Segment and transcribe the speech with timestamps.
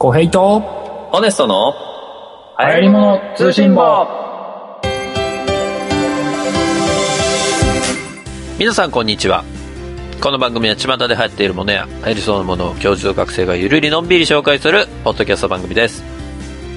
[0.00, 0.60] 小平と、
[1.10, 1.74] ホネストの
[2.56, 4.06] 流行り物通信簿。
[8.60, 9.42] 皆さんこんにちは。
[10.20, 16.04] この番組は巷で流行っているものや流行りそうなものを教授と学生がゆるりのんびり紹介するポッドキャスト番組です。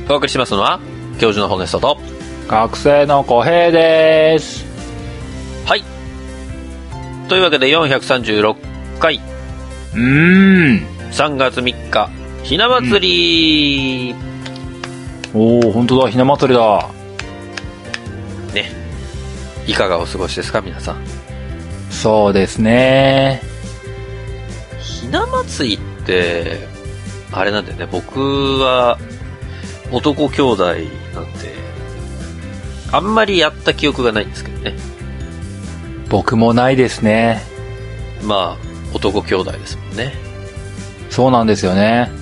[0.10, 0.80] お送りしますのは、
[1.20, 2.00] 教授のホネストと、
[2.48, 4.66] 学生の小平です。
[5.68, 5.84] はい。
[7.30, 10.88] というわけで436回、うーん。
[11.12, 12.10] 3月3日、
[12.44, 14.16] ひな祭り、
[15.34, 16.90] おー、本当だ、ひな祭りだ。
[18.54, 18.72] ね。
[19.68, 20.98] いかがお過ごしですか皆さん。
[21.90, 23.42] そうですね。
[24.82, 26.68] ひな祭りって、
[27.32, 28.20] あれなんだよね、僕
[28.60, 28.98] は
[29.92, 30.88] 男兄弟なんで、
[32.92, 34.76] あんまりやった記憶がないんですけどね。
[36.10, 37.42] 僕もないですね。
[38.24, 40.14] まあ、男兄弟ですもんね。
[41.10, 42.21] そうなんですよね。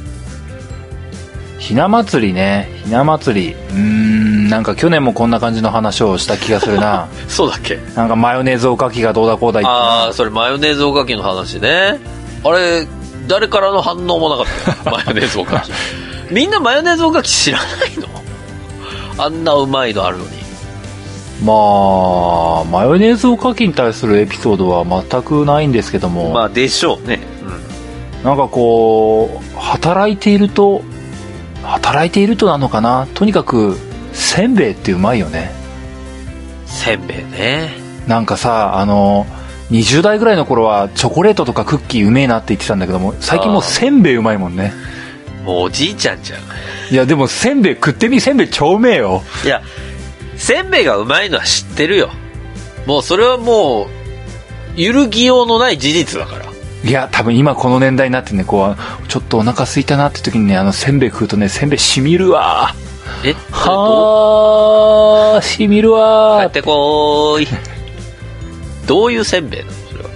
[1.59, 2.69] ひな祭りね。
[2.85, 3.53] ひな祭り。
[3.53, 7.07] うーん、なんか去年もこんな感じの話をした気がするな。
[7.27, 7.77] そうだっけ？
[7.95, 11.99] なんかマヨネーズおかきがどうだこうだ言ってああ、それマヨネーズおかきの話ね。
[12.43, 12.87] あれ、
[13.27, 14.45] 誰からの反応もなかっ
[14.83, 14.89] た？
[14.91, 14.97] よ。
[14.97, 15.71] マヨネーズおかき。
[16.31, 17.67] みんなマヨネーズおかき知らない
[17.99, 18.07] の？
[19.23, 20.29] あんなうまいのあるのに。
[21.43, 27.21] まあ、マヨネーズおかきに対するエピソードは全くないんですけども、まあ、でしょうね。
[28.21, 28.23] うん。
[28.25, 30.81] なんかこう、働いていると、
[31.63, 33.07] 働いているとなのかな？
[33.13, 33.77] とにかく、
[34.13, 35.51] せんべいってうまいよね。
[36.65, 37.73] せんべいね。
[38.07, 39.25] なんかさ、あの、
[39.71, 44.73] 20代ぐらいの頃はチョコレートとかクッキーうめえなって言ってたんだけども、最近もうせんべいうまいもんね。
[45.43, 46.39] もうおじいちゃんじゃん。
[46.91, 49.21] いやでもせんべい食ってみせんべい超うめえよ。
[49.45, 49.61] いや、
[50.37, 52.09] せんべいがうまいのは知ってるよ。
[52.87, 53.87] もうそれはも
[54.75, 56.48] う、揺るぎようのない事実だから。
[56.83, 62.73] いや、多分今この年代になってね、こう、ちょっとお腹空いたなって時にね、あのせんべい食うとね、せんべいしみるわ。
[63.25, 63.33] え？
[63.51, 67.47] はー、しみる帰わってこーい。
[68.87, 69.71] どういうせんべいなの？
[69.73, 70.09] それは。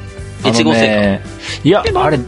[0.46, 1.22] いちごせんね、
[1.64, 2.20] いや、あれ、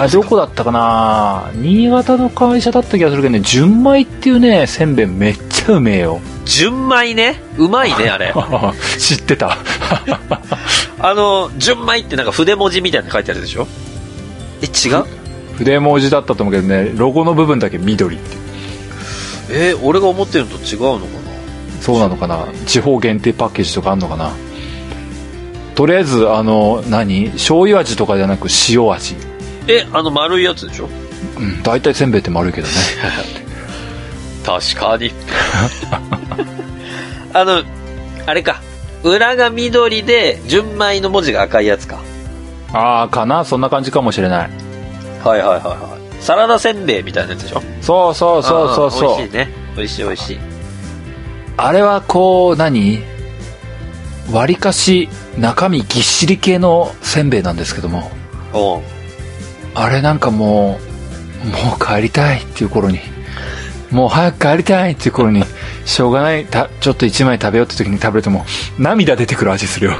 [0.00, 6.20] あどこだったかな新潟の会社だった気がするけどね、純米っていうね、せんべいめっちゃうめえよ。
[6.44, 7.40] 純米ね。
[7.56, 8.34] うまいね、あれ。
[8.98, 9.56] 知ってた。
[10.98, 13.66] あの、純米ってなんか筆文字みたいなの書いてあるでしょ
[14.60, 15.04] え、違う
[15.56, 18.36] 筆文字だったと思うけどね、ロゴの部分だけ緑って。
[19.50, 21.08] えー俺が思ってるのと違うのかな
[21.80, 24.32] そうなのかな地方限定パッケージとかあんのかな
[25.74, 29.16] とりあえず、あの、何醤油味とかじゃなく塩味。
[29.68, 30.88] え、あの丸いやつでしょ
[31.38, 32.72] うん、大体せんべいって丸いけどね。
[34.44, 35.12] 確かに。
[37.32, 37.62] あの、
[38.26, 38.60] あれか。
[39.02, 41.98] 裏が緑で、純米の文字が赤いやつか。
[42.72, 44.50] あー、かなそんな感じかもしれない。
[45.24, 46.22] はいはいはいはい。
[46.22, 47.62] サラダせんべいみたいなやつでしょ？
[47.80, 49.16] そうそうそうそうそう。
[49.18, 49.48] 美味しいね。
[49.76, 50.38] 美味しい美味しい。
[51.56, 53.02] あれはこう何？
[54.32, 58.10] 割かし中身ぎっしり系のせんべいなんですけども
[58.52, 58.80] おう
[59.74, 60.78] あれなんかも
[61.44, 63.00] うもう帰りたいっていう頃に
[63.92, 65.44] もう早く帰りたいっていう頃に
[65.84, 68.44] しょうがないたちょっと一枚食べようって時に食べるとも
[68.78, 69.92] う涙出てくる味するよ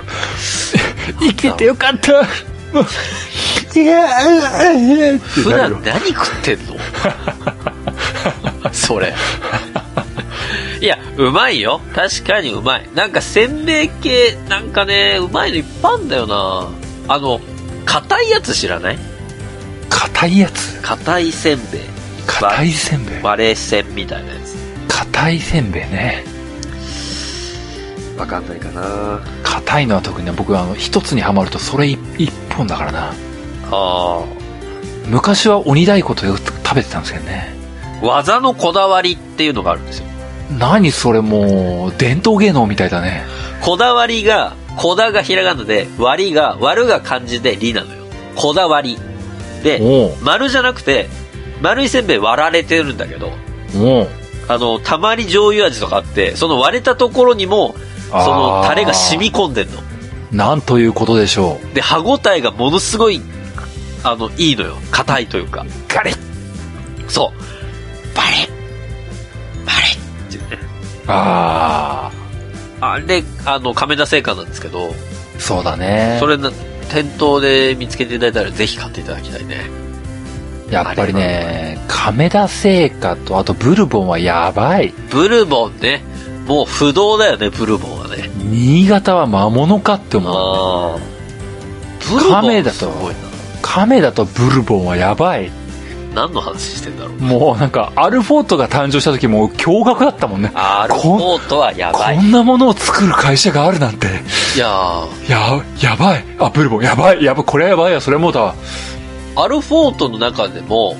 [1.20, 2.12] 生きてよかった
[2.72, 4.08] もういや
[5.18, 6.76] 普段何食ってんの？
[8.72, 9.14] それ。
[10.80, 11.80] いや、うまいよ。
[11.94, 12.88] 確かにうまい。
[12.94, 16.68] なんかせんべい系、なんかね、うまいのいっぱいあんだよな。
[17.14, 17.40] あの、
[17.84, 18.98] 硬いやつ知らない？
[19.88, 20.80] 硬いやつ？
[20.82, 21.80] 硬いせんべい。
[22.26, 24.56] 硬いせんべい割れせんみたいなやつ。
[24.88, 26.24] 硬いせんべいね
[28.18, 33.12] わかんないかな硬いのは特にね僕はあの一つにはまるとそれ一一本だからな
[33.70, 34.24] あ
[35.06, 37.54] 昔は鬼太鼓とよく食べてたんですけどね
[38.02, 38.06] あ。
[38.06, 40.06] 技のこだわりっていうのがあるんですよ。
[40.58, 43.24] 何それもう伝統芸能みたいだね
[43.62, 48.04] こだわりが、こだがひらがなで、割りが、割るが漢字でりなのよ。
[48.34, 48.98] こだわり。
[49.62, 49.80] で、
[50.20, 51.08] 丸じゃなくて、
[51.62, 53.32] 丸いせんべい割られてるんだけど、
[53.76, 54.08] おう
[54.48, 57.74] あの、たまり醤油味とかあって、その割れたところにも、
[58.10, 59.80] そのタレが染み込んでんの。
[60.32, 63.22] なんということでしょうで、歯ごたえがものすごい、
[64.02, 64.76] あの、いいのよ。
[64.90, 65.64] 硬いというか。
[65.88, 66.16] ガリッ
[67.08, 68.16] そう。
[68.16, 70.58] バレッバレッっていうね。
[71.06, 72.10] あ
[72.80, 76.50] あれ、あの、亀田製菓なんですけど、あそうだねそれな、
[76.90, 79.91] 店頭で見つけていただいたらぜひ買っていただきたいね。
[80.72, 86.02] やっぱりね亀田製菓とあとブルボンはやばいブルボンね。
[86.46, 88.28] もう不動だよね、ブルボンはね。
[88.36, 90.98] 新潟は魔物かって思うああ。
[92.10, 92.90] ブルボン亀だと。
[93.62, 95.50] 亀田とブルボンはやばい
[96.14, 97.14] 何の話してんだろう。
[97.20, 100.50] もうなんか、アルフォートが誕生した時もう驚愕だったもんね。
[100.54, 102.16] アルフォートはやばい。
[102.16, 104.08] こんなものを作る会社があるなんて。
[104.56, 106.24] いやや、やばい。
[106.38, 107.24] あ、ブルボン、やばい。
[107.24, 107.44] やばい。
[107.44, 108.00] これはやばいや。
[108.00, 108.54] それもうだわ。
[109.36, 110.96] アルフォートの中でも、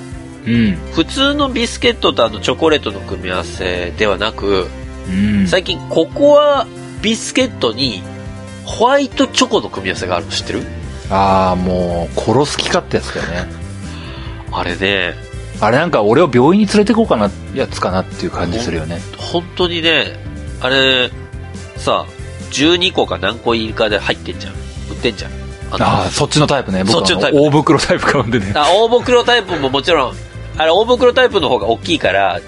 [0.46, 0.76] うん。
[0.92, 4.66] 普通のビスケットとあのチョコレートの組み合わせではなく、
[5.08, 5.12] う
[5.42, 5.46] ん。
[5.46, 6.66] 最近ココア
[7.00, 8.02] ビスケットに
[8.64, 10.62] ホワイトチョコの組み合わせがあるの知ってる？
[11.10, 13.52] ああ、もう、殺す気かってやつだよね。
[14.50, 15.14] あれね、
[15.60, 18.98] あれなんか俺を病院に連れてこうかな、やつかなっていう感じするよね。
[19.18, 20.16] 本当にね、
[20.60, 21.10] あれ、
[21.76, 22.06] さ、
[22.50, 24.52] 12個か何個入りかで入ってんじゃん。
[24.54, 24.56] 売
[24.94, 25.30] ってんじゃん。
[25.72, 26.84] あのああ、そっちのタイプね。
[26.84, 28.52] 僕そっちのタイプあ大袋タイプ買うんでね。
[28.54, 30.14] あ大袋タイプももちろん、
[30.58, 32.40] あれ大袋タイプの方が大きいから、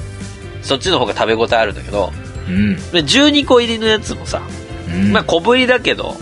[0.62, 2.12] そっちの方が食べ応えあるんだけど、
[2.49, 2.76] うん。
[2.76, 4.43] で12個入りのやつもさ、
[4.88, 5.12] うん。
[5.12, 6.17] まあ小ぶりだけど、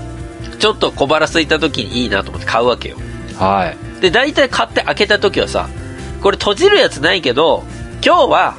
[0.59, 2.97] ちょっと小腹空いた時にいいなと思って買うわけよ。
[3.37, 4.01] はい。
[4.01, 5.69] で、大体買って開けた時はさ、
[6.23, 7.65] これ閉じるやつないけど、
[8.05, 8.55] 今日は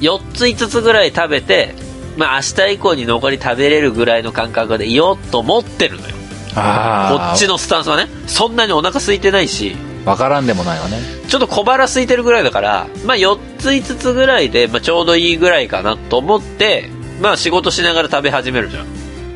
[0.00, 1.74] 4つ5つぐらい食べて、
[2.16, 6.19] まあ明日以降に残り食べれるぐらいの感覚でいようと思ってるのよ。
[6.54, 8.08] こっちのスタンスはね。
[8.26, 10.98] そんなにお腹空いてないし、わからんでもないわね。
[11.28, 16.88] ちょっと小腹空いてるぐらいだから、まあ4つ5つぐらいで、まあちょうどいいぐらいかなと思って、
[17.20, 18.86] まあ仕事しながら食べ始めるじゃん。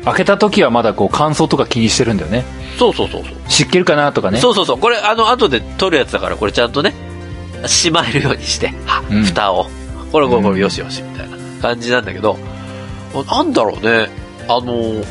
[0.05, 2.45] 開けた時はまだこう乾燥とか気にしてるんだよね。
[2.77, 3.33] そうそうそうそう。
[3.47, 4.39] 湿気るかなとかね。
[4.39, 4.77] そうそうそう。
[4.77, 6.93] これ、あの、後で取るやつだから、これちゃんとね、
[7.65, 9.67] しまえるようにして、はうん蓋を。
[10.11, 12.37] これ、これ、これ、よしよし、みたいな感じなんだけど、
[13.31, 14.09] なんだろうね、
[14.47, 15.03] あの、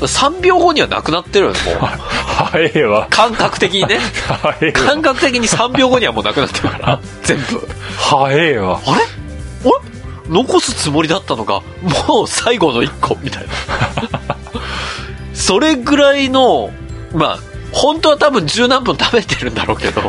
[0.00, 1.54] 3秒後にはなくなってるもう。
[1.54, 3.06] 早えわ。
[3.10, 3.98] 感覚的にね。
[4.72, 7.66] 感覚的に3秒後にはもうなくなってるから、全部。
[7.96, 8.80] 早えわ。
[8.84, 8.96] あれ？
[8.96, 9.04] あれ？
[10.28, 11.60] 残すつもりだったのが、
[12.08, 13.50] もう最後の1個、みたいな。
[15.34, 16.70] それぐらいの、
[17.12, 17.38] まあ、
[17.72, 20.00] 本当は多分十何分食べてるんだろうけど、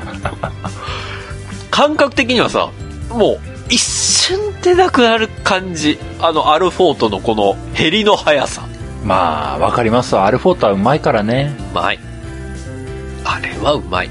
[1.70, 2.70] 感覚的にはさ、
[3.10, 3.40] もう
[3.70, 6.00] 一瞬でなくなる感じ。
[6.22, 8.64] あのアルフォートのこの減りの速さ。
[9.06, 10.26] まあ、わかりますわ。
[10.26, 11.56] アルフォートはうまいからね。
[11.72, 12.00] うまい。
[13.24, 14.10] あれはうまい。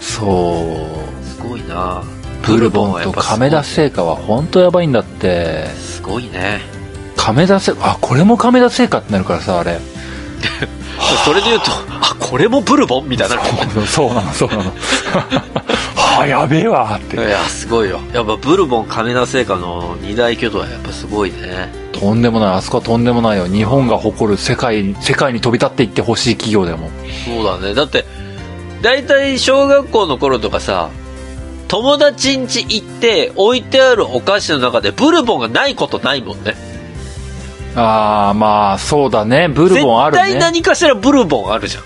[0.00, 0.88] そ
[1.22, 1.24] う。
[1.24, 2.02] すごいな
[2.44, 5.66] ブルボンと亀田製菓は本当やばいんだって。
[5.76, 6.60] すごいね。
[7.16, 9.78] 亀田製あ、これも亀田製菓ってなるからさ、あれ。
[11.24, 11.70] それで言うと、
[12.00, 13.42] あ、これもブルボンみたいにな
[13.86, 14.62] そうなの、そうなの。
[14.62, 14.72] は
[16.22, 17.16] あ、やべえわって。
[17.16, 18.00] いや、すごいよ。
[18.12, 21.83] やっぱブルボン亀田製菓の二大巨頭はやっぱすごいね。
[21.94, 23.46] とんでもない、あそこはとんでもないよ。
[23.46, 26.90] 日本が誇る世界に、世界に飛び立っていってほしい企業でも。
[27.24, 27.74] そうだね。
[27.74, 28.04] だって、
[28.82, 30.90] 大体小学校の頃とかさ、
[31.68, 36.54] 友達ん家行って置いてあるお菓子の中でブルボンがないことないもんね。
[37.76, 39.48] ああ、まあ、そうだね。
[39.48, 40.40] ブルボンある絶対ね。
[40.40, 41.84] 何かしらブルボンあるじゃん。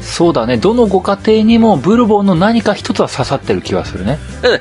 [0.00, 0.56] そうだね。
[0.56, 4.18] どのご家庭にもブルボンの何か一つは刺さってる気がするね。
[4.42, 4.58] だ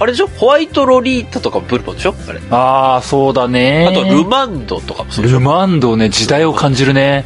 [0.00, 0.26] あれでしょ？
[0.26, 2.14] ホワイトロリータとかもブルボンでしょ？
[2.28, 2.40] あれ。
[2.50, 3.86] ああ、そうだね。
[3.88, 7.24] あとルマンドとかもそうルマンドね、時代を感じるね。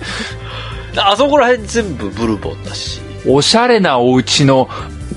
[0.96, 3.00] あそこら辺全部ブルボンだし。
[3.26, 4.68] おしゃれなお家の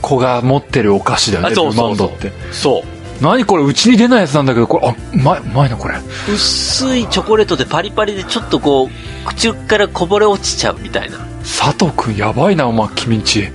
[0.01, 2.31] 子が持ってるお菓子だよね、あそうルマそうそうンドって。
[2.53, 2.83] そう。
[3.19, 5.95] 何これ、うちに出ないやつなんだけど、これ、あ、うまい、うまいな、これ。
[6.31, 8.89] 薄いチョコレートでパリパリでちょっとこう、
[9.25, 11.17] 口からこぼれ落ちちゃうみたいな。
[11.41, 13.49] 佐藤くんやばいな、お前、君んち。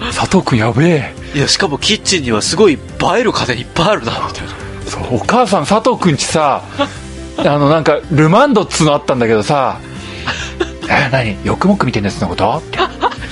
[0.00, 1.14] 佐藤くんやべえ。
[1.34, 2.78] いや、しかもキッチンにはすごい映
[3.18, 4.52] える家電いっぱいあるな、みたいな。
[4.90, 6.62] そう、お母さん、佐藤くんちさ、
[7.38, 9.78] あの、なんか、ルマンドっつうのあったんだけどさ、
[10.88, 11.36] え、何？
[11.44, 12.58] 欲目みたいなやつのこと？
[12.58, 12.78] って。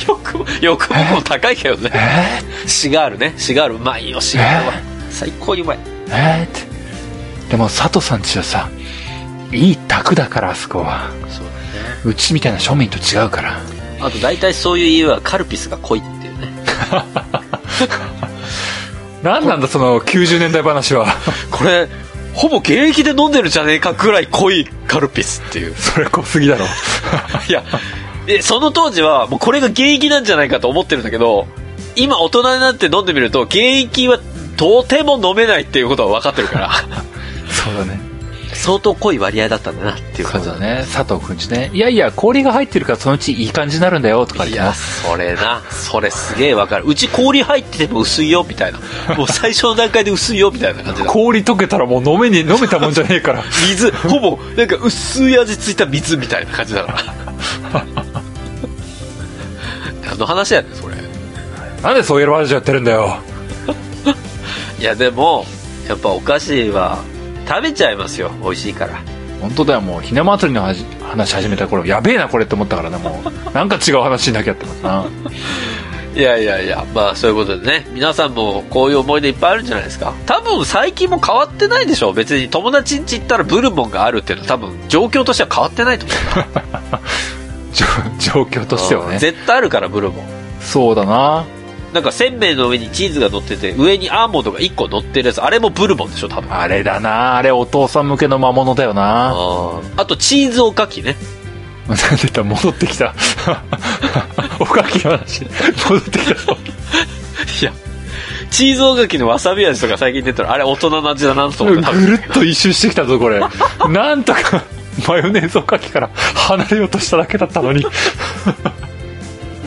[0.07, 1.91] よくも、よくもも高いけどね。
[1.95, 2.69] え？
[2.69, 3.35] シガールね。
[3.39, 4.73] シガールうまいよ、シガールは。
[5.11, 5.79] 最高にうまい。
[5.79, 5.81] ー、
[6.11, 6.43] え？
[6.43, 6.61] ーって。
[7.51, 8.69] でも、佐藤さんちはさ、
[9.53, 11.09] いい宅だから、あそこは。
[11.31, 11.51] そうだね。
[12.05, 13.59] うちみたいな庶民と違うから。
[14.01, 16.16] あと大体そういう家はカルピスが濃いって。
[19.23, 21.07] 何なんだ、その90年代話は。
[21.51, 21.89] これ、
[22.35, 25.75] ほぼ現役で飲んでるんじゃねえかぐらい濃いカルピスっていう。
[25.75, 26.67] それ濃すぎだろ。
[27.49, 27.63] いや、
[28.27, 31.47] で、その当時はもうこれが現役なんじゃないかと思ってるんだけど、
[31.97, 34.19] 今大人になって飲んでみると、現役は
[34.57, 36.71] とても飲めないっていうことは分かってるから、
[37.51, 38.01] そうだね。
[38.57, 40.85] 相当濃い割合だったんだなっていうそ感じうだね。
[40.93, 41.71] 佐藤くんちね。
[41.73, 45.63] いやいや、氷が入ってるからそのうちいい感じになるんだよ、とか言っいや、それな。
[45.71, 46.85] それすげえわかる。
[46.87, 48.79] うち氷入ってても薄いよ、みたいな。
[49.17, 51.09] もう最初の段階で薄いよ、みたいな感じだ。
[51.11, 53.45] 氷溶けたらもう飲めに、飲めたもんじゃねえから。
[53.69, 56.93] 水、ほぼ、なんか薄い味ついた水みたいな感じだか
[57.73, 57.85] ら。
[60.07, 60.97] 何の話やねん、それ。
[61.83, 63.19] なんでそういう話やってるんだよ。
[64.79, 65.47] いや、でも、
[65.89, 66.99] やっぱお菓子は
[67.49, 68.31] 食べちゃいますよ。
[68.43, 69.01] 美味しいから。
[69.41, 73.31] 本当だよ、もう、ひな祭りの話話始めた頃、やべえな、これって思ったからね、もう。
[73.55, 75.05] なんか違う話しなきゃってな。
[76.17, 80.15] いやいやいや、まあそういうことでね、皆さんもこういう思い出いっぱいあるんじゃないですか。
[80.25, 86.15] 多分最近も変わってないでしょ別に友達ん家行ったらブルボンがあるっていうのは多分状況としては変わってないと思
[88.19, 89.11] 状況としてはう。
[89.11, 89.19] ね。
[89.19, 90.25] 絶対あるから、ブルボン。
[90.63, 91.45] そうだな。
[91.97, 96.53] なんかせんべいの上にチーズが乗ってて、上にアーモンドが1個乗ってるやつ、あれもブルボンでしょ多分。
[96.53, 97.39] あれだな。
[97.39, 99.33] あれお父さん向けの魔物だよな。
[99.35, 101.17] ああとチーズおかきね。
[101.89, 103.15] なんで言ったら戻ってきた。
[104.61, 105.47] おかきの話、
[105.89, 106.59] 戻ってきたぞ。
[107.63, 107.73] いや、
[108.51, 113.41] チーズおかきのわさび味とか最近出たら、あれ大人の味だなと思ってぐるっと一周してきたぞ、これ。
[113.89, 114.65] なんとか、
[115.09, 117.87] マヨネーズおかきから離れようとしただけだったのに。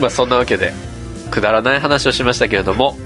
[0.00, 0.72] まあそんなわけで、
[1.30, 2.96] くだらない話をしましたけれども、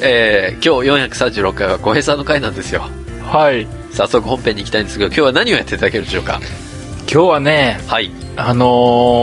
[0.00, 2.82] えー、今日436回は小平さんの回なんですよ。
[3.24, 3.66] はい。
[3.92, 6.40] 早速本編に行きたいんですけど、今日は何をやっていただけるでしょうか？
[7.12, 8.10] 今日はね、はい。
[8.36, 8.66] あの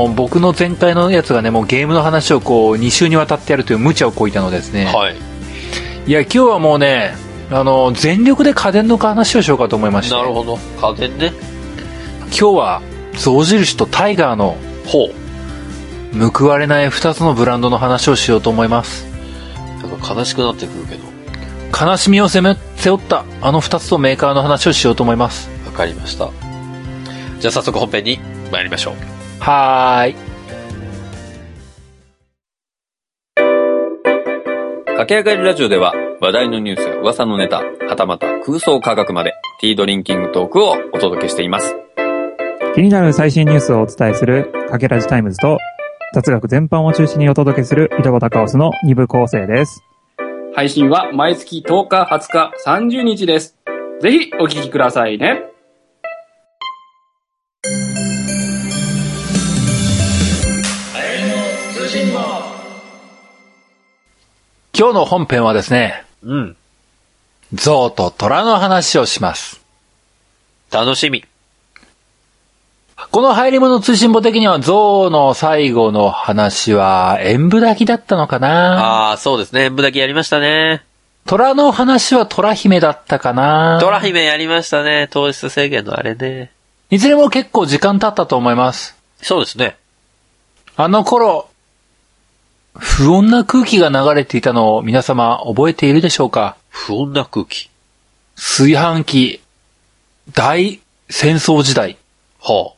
[0.10, 4.86] ー僕の前回のやつがね、もうゲームの話をこう、2週にわたってやるという無茶をこいたのですね。
[4.86, 5.16] はい。
[6.08, 7.16] いや、今日はもうね、
[7.52, 10.16] あのー全力で家電の話をしようかと思いまして。
[10.16, 10.58] なるほど。
[10.82, 11.32] 家電ね。
[12.28, 12.82] 今日は、
[13.18, 15.25] 象印とタイガーのほう。
[16.15, 19.05] 報われない2つのブランドの話をしようと思います。
[19.81, 21.03] なんか悲しくなってくるけど。
[21.77, 25.50] 悲しみを背め背負ったあの2つのメーカーの話をしようと思います。
[25.65, 26.29] わかりました。
[27.39, 28.19] じゃあ早速本編に
[28.51, 28.95] 参りましょう。
[29.39, 30.15] はーい。
[34.86, 41.75] 駆け上がりラジオでは話題のニュースや噂のネタ、はたまた空想科学までTea Drinking Talk をお届けしています。
[42.74, 45.57] 気になる最新ニュースをお伝えするかけらじタイムズと
[46.15, 49.84] 雑学全般を中心にお届けする井戸端カオスの2部構成です。
[50.55, 53.57] 配信は毎月10日、20日、30日です。
[54.00, 55.43] ぜひお聞きくださいね。
[64.74, 66.55] 今日の本編はですね、うん。
[67.53, 69.62] 象と虎の話をします。
[70.72, 71.25] 楽しみ。
[73.12, 79.10] この入り物通信簿的には象の最後の話は演武炊きだったのかな？
[79.10, 79.66] ああ、そうですね。
[79.66, 80.84] 演武だけやりましたね。
[81.25, 83.80] 虎の話は虎姫だったかな？
[83.82, 85.08] トラ姫やりましたね。
[85.12, 86.52] 糖質制限のあれね。
[86.90, 88.96] いずれも結構時間経ったと思います。
[89.22, 89.75] そうですね。
[90.78, 91.50] あの頃、
[92.78, 96.58] 不穏な空気が流れていたのを皆様覚えているでしょうか？
[96.70, 97.70] 不穏な空気。
[98.36, 99.42] 炊飯器、
[100.34, 101.98] 大戦争時代、
[102.42, 102.75] は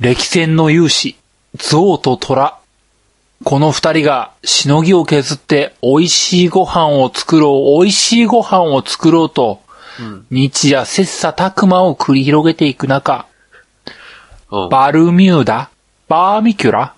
[0.00, 1.16] 歴戦の勇士、
[1.56, 2.58] 象と虎。
[3.44, 9.60] この二人がしのぎを削って美味しいご飯を作ろう、美味しいご飯を作ろうと、
[10.00, 13.26] うん日夜切磋琢磨を繰り広げていく中。
[14.70, 15.68] バルミューダ？
[16.08, 16.94] バーミキュラ？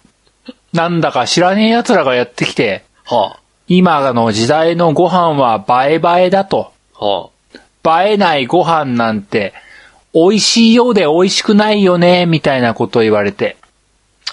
[0.73, 6.73] なんだか知らねえ奴らがやってきて、は今の時代のご飯は映え映えだと。
[6.95, 7.05] あ。
[7.83, 9.55] は映えないご飯なんて、
[10.15, 13.57] 美味しいようで美味しくないよね、みたいなことを言われて。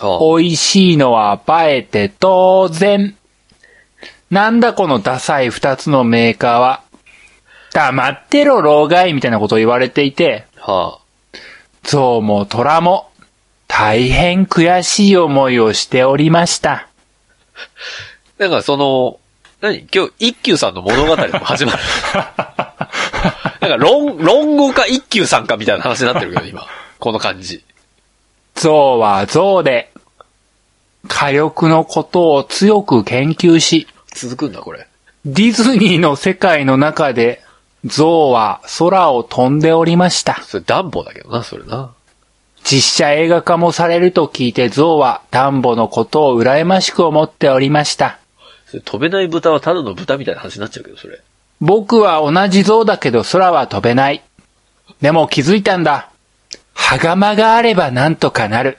[0.02, 3.16] 美味しいのは映えて当然。
[4.30, 6.82] なんだこのダサい二つのメーカーは。
[7.74, 11.00] 黙ってろ、老害みたいなことを言われていて、は
[11.84, 13.10] 象も虎も
[13.68, 16.72] 大変悔しい思いをしておりました。
[16.74, 16.88] あ。
[18.38, 19.20] なんかその、
[19.62, 19.88] 何？
[19.94, 21.80] 今日、一休さんの物語も始まる。
[23.70, 26.66] なんか、論、論語か一休さんかみたいな話になってるけど、今。
[27.00, 27.64] この感じ。
[28.56, 29.92] 象は象で、
[31.08, 34.88] 火力のことを強く研究し、続くんだ、これ。
[35.26, 37.42] ディズニーの世界の中で、
[37.86, 40.42] 象は空を飛んでおりました。
[40.44, 41.92] それ、ダンボだけどな、それな。
[42.64, 48.20] 実写映画化もされると聞いて象はダンボのことを羨ましく思っておりました。
[48.68, 51.22] それ飛べない豚はただの豚みたいな話になっちゃうけど、それ。
[51.62, 54.24] 僕は同じ象だけど空は飛べない。
[55.02, 56.10] でも気づいたんだ。
[56.74, 58.78] 袴があればなんとかなる。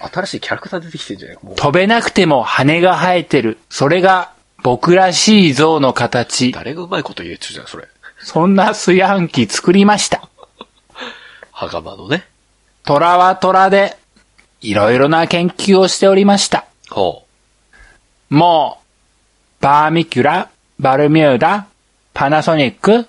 [0.00, 1.36] 新しいキャラクター出てきてんじゃな。
[1.56, 3.58] 飛べなくても羽が生えてる。
[3.68, 6.52] それが僕らしい象の形。
[6.52, 7.88] 誰がうまいこと言えっちゅうじゃん、それ。
[8.20, 10.28] そんな炊飯器作りました。
[11.52, 12.26] 袴のね。
[12.84, 13.96] 虎は虎で、
[14.60, 16.64] いろいろな研究をしておりました。
[16.90, 17.24] ほ
[18.30, 18.80] も
[19.60, 21.66] う、バーミキュラ、バルミューダ、
[22.18, 23.06] パナソニック、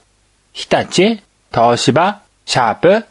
[0.53, 3.05] 日立、東芝、シャープ、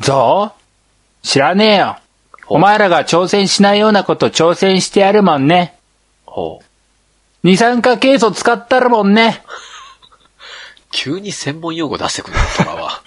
[0.00, 1.98] ゾウ知らねえよ。
[2.48, 5.76] お前らが挑戦しないようなこと挑戦してやるもんね。
[6.26, 6.30] う。
[6.32, 6.64] ほう。
[7.42, 9.44] 二酸化ケイ素使ったるもんね。
[10.92, 13.02] 急に専門用語出してくるな、トラは。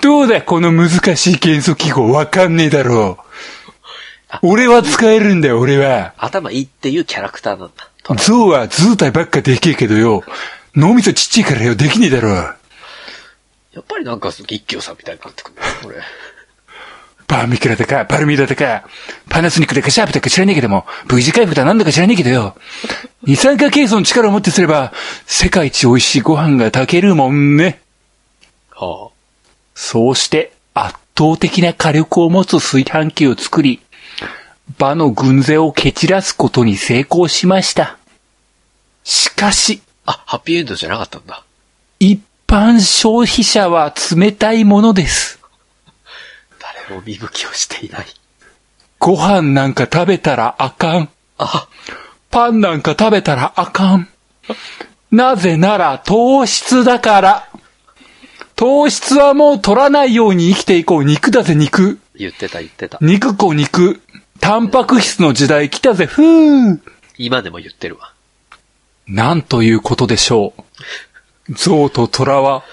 [0.00, 3.24] どうだこの難しい元素記号わかんねえだろ
[4.42, 6.14] 俺は使えるんだよ、俺は。
[6.16, 7.91] 頭いいっていうキャラクターなんだ。
[8.16, 10.24] 象は図体ばっかでけえけどよ。
[10.74, 12.30] 脳みそちっちゃいからよ、できねえだろ。
[12.30, 15.96] やっぱりなんか一休さんみたいになってくるんだよ、これ。
[17.28, 18.86] バーミキュラだか、バルミューダだか、
[19.30, 22.54] パナソニックだかシャープだか知らねえけども、V 字回復だなんだか知らねえけどよ。
[23.22, 24.92] 二酸化ケイ素の力を持ってすれば、
[25.26, 27.80] 世界一美味しいご飯が炊けるもんね。
[28.70, 29.10] は
[29.74, 33.80] そうして、圧倒的な火力を持つ炊飯器を作り、
[34.78, 37.98] 場の軍勢を蹴散らすことに成功しました。
[39.04, 40.12] しかし、あ。
[40.12, 41.44] あ、ハッピーエンドじゃなかったんだ。
[41.98, 45.40] 一般消費者は冷たいものです。
[46.58, 48.06] 誰も見向きをしていない。
[48.98, 51.08] ご飯なんか食べたらあかん。
[51.38, 51.68] あ、
[52.30, 54.08] パンなんか食べたらあかん。
[55.10, 57.48] なぜなら糖質だから。
[58.54, 61.04] 糖質はもう取らないように生きていこう。
[61.04, 61.98] 肉だぜ肉。
[62.14, 62.98] 言ってた言ってた。
[63.00, 64.00] 肉子肉。
[64.40, 66.06] タンパク質の時代来たぜ。
[66.06, 66.78] ふー。
[67.18, 68.11] 今でも言ってるわ。
[69.06, 70.54] なんということでしょ
[71.48, 71.54] う。
[71.54, 72.64] 象と虎は、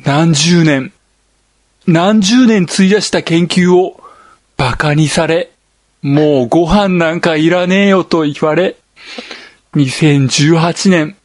[0.00, 0.92] 何十年、
[1.86, 4.00] 何十年費やした研究を、
[4.58, 5.50] 馬鹿にされ、
[6.02, 8.76] もうご飯なんかいらねえよと言われ、
[9.74, 11.16] 2018年、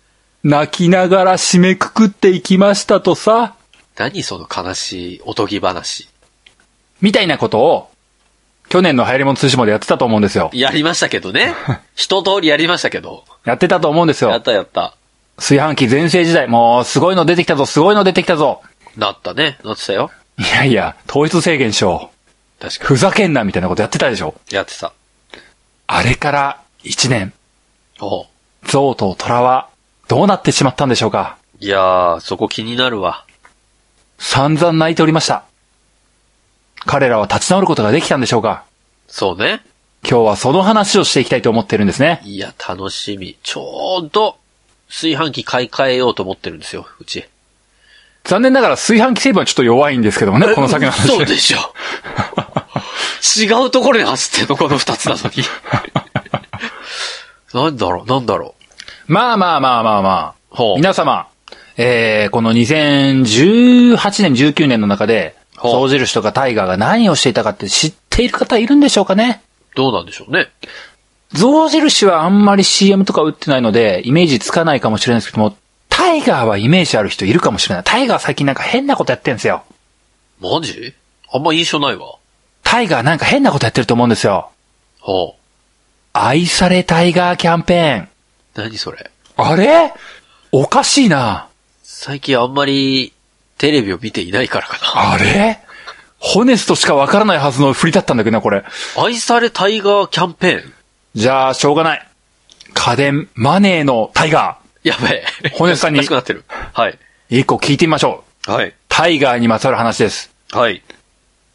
[0.43, 3.55] 泣きながら締めくくっていきましたとさ、
[3.98, 6.07] 何その悲しいおとぎ話。
[7.01, 7.91] みたいなことを、
[8.69, 10.51] 去年の流行り物通信もでやってたと思うんですよ。
[10.53, 11.55] やりましたけどね。
[11.95, 13.25] 一通りやりましたけど。
[13.43, 14.29] やってたと思うんですよ。
[14.29, 14.93] やったやった。
[15.38, 18.61] 炊飯器全盛時代、もうすごいの出てきたぞ、すごいの出てきたぞ。
[18.95, 19.57] なったね。
[19.63, 20.11] なってたよ。
[20.38, 22.11] いやいや、糖質制限しよ
[22.59, 22.61] う。
[22.61, 24.35] 確かふざけんなみたいなことやってたでしょ。
[24.49, 24.55] に。
[24.55, 24.93] やってた。
[25.88, 27.33] あれから1年、
[27.99, 28.25] おう
[28.67, 29.69] 象と虎は
[30.07, 33.25] どうなってしまったんでしょうかいやー、そこ気になるわ。
[34.19, 35.43] 散々泣いておりました。
[36.86, 38.63] 彼らは立ち直ることができたんでしょうか？
[39.07, 39.62] そうね。
[40.03, 42.21] 今日はその話をしていきたいと思ってるんですね。
[42.24, 43.38] いや、楽しみ。
[43.43, 44.38] ちょうど、
[44.88, 47.25] 炊飯器買い替えようと思ってるんですよ、うち。
[48.24, 51.08] 残念ながら炊飯器成分はちょっと弱いんですけどもね、この先の話。
[51.08, 51.58] そうでしょ。
[53.38, 55.43] 違うところに走ってんの、この二つなのに。
[57.54, 58.56] なんだろう、なんだろ
[59.08, 60.34] まあまあまあまあまあ。
[60.51, 61.27] ほう皆様、
[61.77, 69.41] えー、この2018年、19年の中で、象印とかタイガーが何をしていたかって知っている方いるんでしょうかね
[69.74, 69.76] う。
[69.76, 70.48] どうなんでしょうね。
[71.32, 75.56] 象印はあんまり CM とか打ってないので、イメージつかないかもしれないですけども、
[75.89, 77.84] タイガーはイメージある人いるかもしれない。
[77.84, 79.63] タイガーは最近なんか変なことやってんですよ。
[80.39, 80.95] マジ？
[81.32, 82.15] あんま印象ないわ。
[82.63, 84.50] タイガーなんか変なことやってると思うんですよ。
[85.00, 85.39] ほう。
[86.13, 88.10] 愛されタイガーキャンペーン。
[88.56, 89.12] 何それ？
[89.36, 89.93] あれ？
[90.52, 91.48] おかしいな。
[91.84, 93.13] 最近あんまり、
[93.60, 95.12] テレビを見ていないからかな。
[95.13, 95.60] あれ？
[96.17, 98.63] ホネスとしかわからないはずの振りだったんだけどな、これ。
[98.98, 100.74] 愛されタイガーキャンペーン。
[101.13, 102.08] じゃあ、しょうがない。
[102.74, 105.50] 家電、マネーのタイガやべえ。
[105.50, 106.43] 骨さんにしくなってる。
[106.74, 106.98] はい。
[107.30, 107.39] ー。
[107.39, 108.52] 一個聞いてみましょう。
[108.52, 108.74] はい。
[108.88, 110.32] タイガーにまつわる話です。
[110.52, 110.82] はい。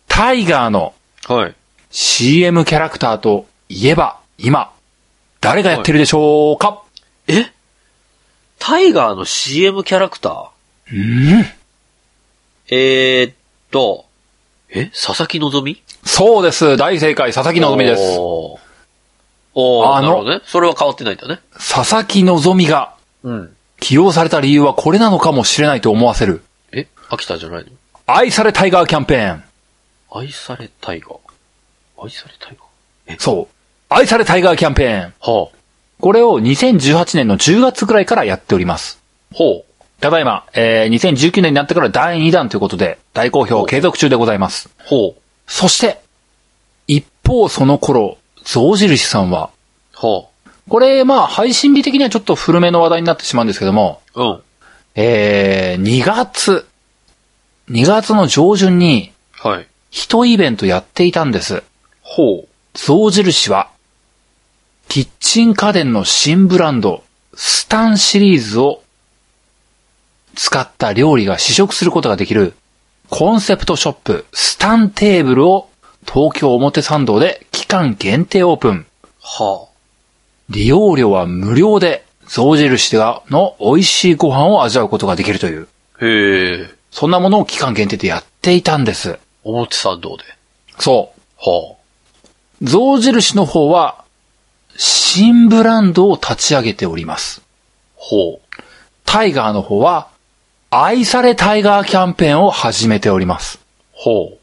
[0.08, 0.94] タイガーの
[1.26, 1.54] はい。
[1.90, 4.72] CM キャラクターといえば、今、
[5.40, 6.82] 誰がやってるでしょうか、
[7.28, 7.46] え？
[8.58, 10.48] タイガーの CM キャラクター？
[10.92, 11.46] うん、
[12.70, 13.34] えー、っ
[13.70, 14.06] と、
[14.70, 14.86] え？
[14.86, 15.82] 佐々木希？
[16.04, 16.76] そうです。
[16.76, 18.18] 大正解、佐々木希です。
[18.18, 18.58] おー
[19.56, 20.40] おーあのなるほどね。
[20.46, 21.40] それは変わってないんだね。
[21.52, 23.56] 佐々木希がうん。
[23.80, 26.42] 起用された理由はこれなのかもしれないと思わせる。
[26.72, 26.86] え？
[27.10, 27.70] 秋田じゃないの？
[28.06, 29.44] 愛されタイガーキャンペーン。
[30.12, 31.18] 愛されタイガー？
[32.02, 32.56] 愛されタイ
[33.06, 33.20] ガー？
[33.20, 33.54] そう。
[33.90, 35.14] 愛されタイガーキャンペーン。
[35.20, 35.56] はあ。
[36.00, 39.00] これを2018年の10月くらいからやっております。
[39.32, 39.64] ほう。
[40.00, 44.68] ただいま、えー、2019年になってから第2弾ということで、大好評継続中でございます。
[44.78, 45.20] ほう。
[45.46, 46.00] そして、
[46.86, 49.50] 一方その頃、象印さんは、
[49.94, 50.26] は
[50.68, 54.22] これ、まあ、配信日的にはちょっと古めの話題になってしまうんですけども、あ。
[54.22, 54.42] うん。
[54.94, 56.66] えー、2月、
[57.70, 59.66] 2月の上旬に、はい。
[59.90, 61.62] 一イベントやっていたんです。
[62.02, 62.48] ほう。
[62.74, 63.68] 象印は、
[64.88, 67.02] キッチン家電の新ブランド、
[67.34, 68.82] スタンシリーズを
[70.34, 72.54] 使った料理が試食することができる
[73.10, 75.68] コンセプトショップ、スタンテーブルを
[76.06, 78.86] 東京表参道で期間限定オープン。
[79.20, 79.68] は
[80.50, 85.68] 利用料は無料で象印がの美味しいご飯を味わうことができるという、
[86.00, 86.04] あ。
[86.04, 86.70] へえ。
[86.90, 89.18] そんなものを期間限定でやっていたんです。
[89.42, 90.24] 表参道で？
[90.78, 91.50] そう。
[91.50, 91.76] は
[92.62, 94.04] 象印の方は、
[94.76, 97.40] 新ブランドを立ち上げております。
[97.40, 97.44] あ。
[97.96, 98.60] ほう。
[99.04, 100.08] タイガーの方は、
[100.76, 103.60] 愛されタイガーキャンペーンを始めております。
[103.92, 104.38] ほう。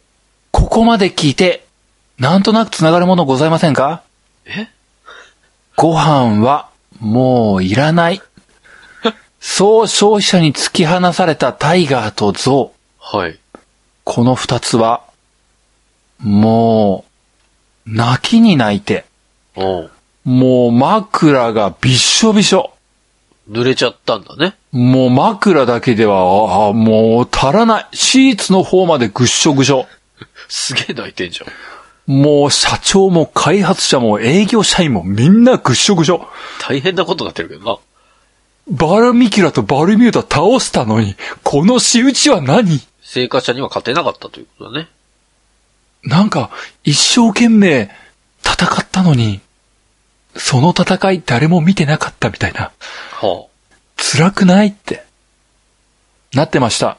[0.51, 1.65] ここまで聞いて、
[2.19, 4.01] なんとなく繋がるものございませんか？
[4.45, 4.69] え？
[5.75, 6.69] ご飯は
[7.01, 8.21] もういらない。
[9.41, 13.17] そう消費者に突き放されたタイガーとゾウ。
[13.17, 13.37] はい。
[14.05, 15.01] この二つは、
[16.19, 17.03] も
[17.85, 19.03] う、泣きに泣いて、
[19.57, 19.91] おう
[20.23, 22.71] もう枕がびっしょびしょ。
[23.49, 24.55] 濡れちゃったんだね。
[24.71, 27.87] もう枕だけでは、ああもう足らない。
[27.93, 29.87] シーツの方までぐっしょぐしょ。
[30.47, 32.11] すげえ泣いてんじゃん。
[32.11, 36.27] もう社長も開発者も営業社員もみんなぐっしょぐしょ。
[36.61, 37.77] 大変なことになってるけどな。
[38.69, 42.79] バルミキュラとバルミューダ倒したのに、この仕打ちは何？
[43.03, 44.87] 生活者には勝てなかったということだね。
[46.03, 46.49] なんか、
[46.83, 47.89] 一生懸命
[48.43, 49.41] 戦ったのに、
[50.51, 52.73] その戦い誰も見てなかったみたいな。
[53.21, 53.45] は
[53.95, 55.05] 辛くないって。
[56.33, 56.97] なってました。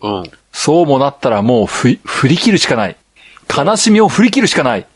[0.00, 0.06] あ。
[0.06, 0.30] うん。
[0.52, 2.96] そうもなったらもうふ振り切るしかない。
[3.48, 4.86] 悲しみを振り切るしかない。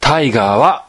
[0.00, 0.86] タイガーは、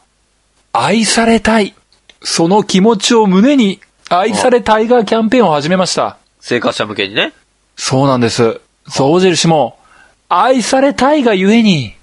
[0.72, 1.76] 愛されたい。
[2.24, 6.16] その気持ちを胸に、愛されタイガーキャンペーンを始めました。
[6.40, 7.32] 生活者向けにね。
[7.76, 8.60] そうなんです。
[8.88, 9.78] 象印も、
[10.28, 11.94] 愛されたいがゆえに、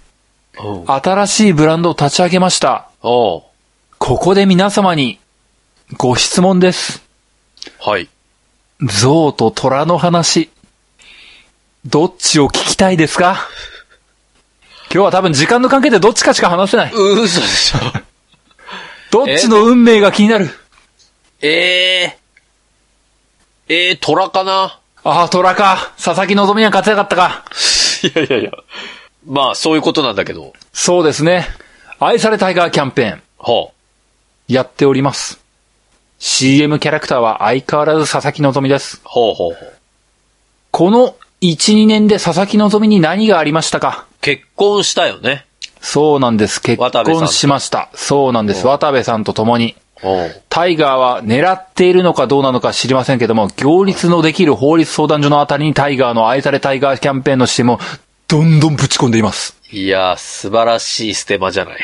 [0.64, 0.86] うん。
[0.90, 2.88] 新しいブランドを立ち上げました。
[4.08, 5.20] ここで皆様に、
[5.98, 7.04] ご質問です。
[7.78, 8.08] はい。
[8.82, 10.50] 象と虎の話。
[11.86, 13.50] どっちを聞きたいですか？
[14.90, 16.94] 今日は多分時間の関係でどっちかしか話せない。
[16.94, 17.80] う嘘でしょ。
[19.12, 20.52] どっちの運命が気になる？
[21.42, 23.74] ええー。
[23.74, 24.80] ええー、虎かな？
[25.04, 25.92] ああ、虎か。
[25.98, 27.44] 佐々木希には勝てなかったか。
[28.04, 28.52] いやいやいや。
[29.26, 30.54] まあ、そういうことなんだけど。
[30.72, 31.46] そうですね。
[32.00, 33.72] 愛されタイガーキャンペーン、は
[34.48, 35.40] やっております。
[36.20, 39.02] CM キャラクターは相変わらず佐々木希です。
[39.06, 39.74] あ、ほうほうほう。
[40.72, 44.08] この1、2年で佐々木希に何がありましたか？
[44.22, 45.46] 結婚したよね。
[45.80, 46.62] そうなんです。
[46.62, 47.90] 結婚しました。
[47.94, 48.66] そうなんです。
[48.66, 49.76] お渡部さんと共に。
[50.50, 57.80] タイガーは狙っているのかどうなのか知りませんけども、行列のできる法律相談所のあたりにタイガーの愛されタイガーキャンペーンの CM を
[58.28, 59.56] どんどんぶち込んでいます。
[59.72, 61.80] いやー、素晴らしいステマじゃない。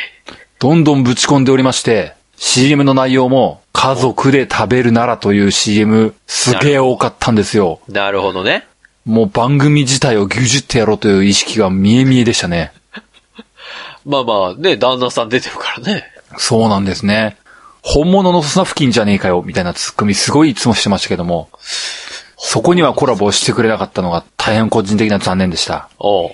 [0.59, 2.13] どんどんぶち込んでおりまして、
[2.45, 7.79] CM の内容も家族で食べるならという CM すげえ多かったんですよ。
[7.87, 8.67] なるほどね。
[9.05, 12.73] もう番組自体を牛耳ってやろうという意識が見え見えでしたね。
[14.05, 16.03] まあまあ、ね、旦那さん出てるからね。
[16.37, 17.37] そうなんですね。
[17.81, 21.49] 本物のスナフキンじゃねえかよ、みたいなツッコミすごいいつもしてましたけども、
[22.37, 25.87] そこにはコラボしてくれなかったのが大変個人的な残念でした。
[25.97, 26.31] おう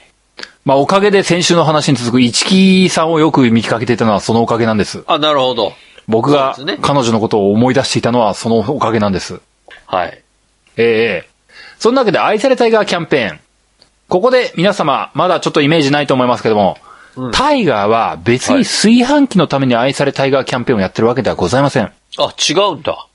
[0.65, 5.03] まあおかげで先週の話に続く市木さんをよく見かけていたのはそのおかげなんです。
[5.07, 5.73] あ、なるほど。
[6.09, 9.39] 僕が彼女のことを思い出していたのはそのおかげなんです。
[9.85, 10.23] はい。
[10.75, 11.29] ええええ
[11.77, 13.39] そんなわけで愛されタイガーキャンペーン。
[14.09, 16.77] ここで皆様、まだちょっとイメージないと思いますけども、
[17.15, 21.91] うんタイガーは別に炊飯器のために愛されタイガーキャンペーンをやってるわけではございません。
[22.17, 23.07] あ、違うんだ。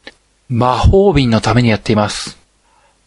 [0.49, 2.37] 魔法瓶のためにやっています。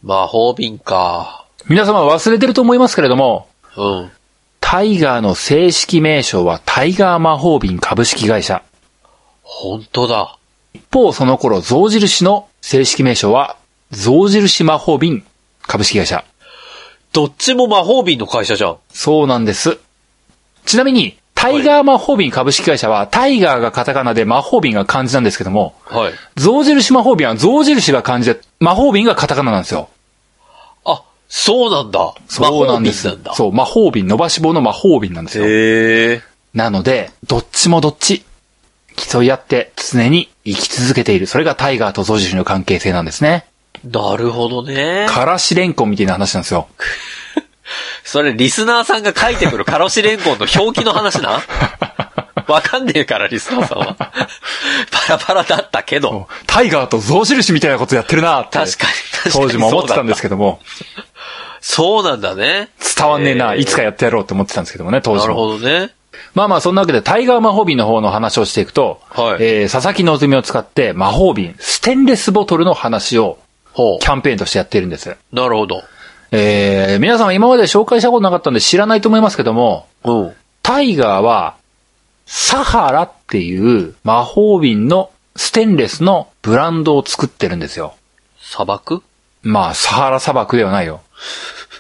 [0.02, 1.46] 魔法瓶か。
[1.70, 4.12] 皆様忘れてると思いますけれども、うん。
[4.60, 8.64] タイガーの正式名称はタイガー魔法瓶株式会社。
[9.50, 10.38] 本当だ。
[10.74, 13.56] 一方、その頃、象印の正式名称は、
[13.92, 15.24] 象印魔法瓶
[15.62, 16.26] 株式会社。
[17.14, 18.78] どっちも魔法瓶の会社じゃん。
[18.92, 19.80] そうなんです。
[20.66, 26.14] ちなみに、タイガー魔法瓶株式会社は、タイガーがカタカナで魔法瓶が漢字なんですけども、はい。
[26.36, 29.90] 象印魔法瓶は象印が漢字で、魔法瓶がカタカナなんですよ。
[30.84, 32.14] あ、そうなんだ。
[32.28, 33.18] そうなんです。
[33.34, 35.46] そう、魔法瓶、伸ばし棒の魔法瓶なんですよ。
[35.48, 36.22] へえ。
[36.54, 38.24] なので、どっちもどっち、
[38.98, 41.28] 競い合って常に生き続けている。
[41.28, 43.46] それがタイガーと象印の関係性なんですね。
[43.86, 45.06] なるほどね。
[45.10, 46.68] からしれんこんみたいな話なんですよ。
[48.04, 51.42] それ、リスナーさんが書いてくるカロシレンコンの表記の話な？
[52.48, 53.96] わかんねえから、リスナーさんは。
[53.96, 54.14] パ
[55.10, 56.28] ラパラだったけど。
[56.48, 58.58] タイガーと象印みたいなことやってるなって。
[58.58, 59.46] 確かに、確かに。
[59.46, 60.60] 当時も思ってたんですけども、
[61.60, 62.70] そうなんだね。
[62.96, 65.36] 伝わんねえな、えーいつかやってやろうって思ってたんですけどもね、当なる時も。
[65.36, 65.90] ほどね。
[66.34, 73.40] まあまあ、そんなわけで、タイガー魔法瓶の方の話をしていくと、はいえー佐々木希を使って魔法瓶、ステンレスボトルの話を
[73.74, 75.10] ほキャンペーンとしてやっているんです。
[75.10, 75.18] う。
[75.32, 75.84] なるほど。
[76.32, 80.34] えー皆様今まで紹介したことなかったんで知らないと思いますけども、うん。
[80.64, 81.56] タイガーは、
[82.26, 87.96] サハラっていう魔法瓶のステンレスのブランドを作ってるんですよ。
[88.40, 89.04] 砂漠？
[89.44, 91.02] まあ、サハラ砂漠ではないよ。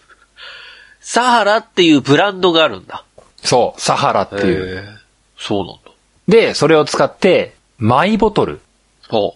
[1.02, 3.04] サハラっていうブランドがあるんだ。
[3.48, 5.00] そう、サハラっていう。
[5.38, 5.92] そうなんだ。
[6.28, 8.60] で、それを使って、マイボトル。
[9.08, 9.36] ほ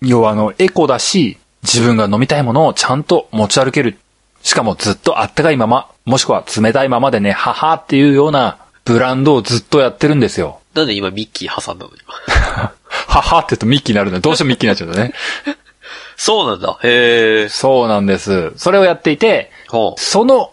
[0.00, 3.98] 要はあの、エコだし、自分が飲みたいものをちゃんと持ち歩ける。
[4.42, 10.60] しかもずっとあったかいまま、もしくは冷たいままでね、ははっていうようなブランドをずっとやってるんですよ。
[10.74, 11.90] なんで今ミッキー挟んだの？
[11.94, 12.72] 今。
[13.08, 14.20] ははって言うとミッキーになるんだ。
[14.20, 15.12] どうしてもミッキーになっちゃうんだね？
[16.16, 16.78] そうなんだ。
[16.82, 17.48] へえ。
[17.48, 18.52] そうなんです。
[18.56, 20.52] それをやっていて、ほその、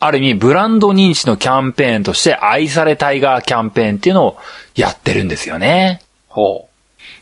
[0.00, 4.38] ある意味、ブランド認知のキャンペーンとして、愛されタイガーキャンペーンっていうのを
[4.74, 6.00] やってるんですよね。
[6.30, 6.32] う。
[6.32, 6.68] ほ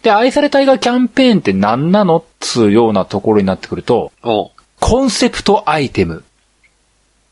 [0.02, 4.12] で、愛されタイガーキャンペーンって何なのっつうようなところになってくると。
[4.22, 6.22] コンセプトアイテム、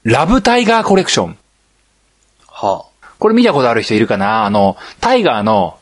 [0.03, 1.39] ラブタイガーコレクション。
[2.49, 2.85] は
[3.19, 4.45] これ見たことある人いるかな？
[4.45, 5.79] あの、タイガーの。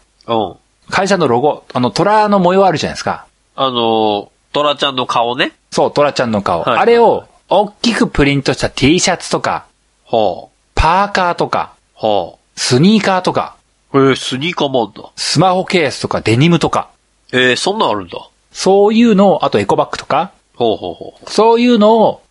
[0.90, 3.26] 会社のロゴ、あの、虎の模様あるじゃないですか。
[3.56, 5.52] あの、トラちゃんの顔ね。
[5.70, 6.62] そう、虎ちゃんの顔。
[6.62, 9.66] はいあれを、大きくプリントした T シャツとか、
[10.06, 12.06] はパーカーとか、あ。
[12.06, 13.56] はスニーカーとか、
[13.94, 15.08] え、スニーカーもあんだ。
[15.16, 16.90] スマホケースとかデニムとか、
[17.32, 18.28] えー、そんなんあるんだ。
[18.52, 21.30] そういうのを、あとエコバッグとか、ほうほうほう。
[21.30, 22.22] そういうのを、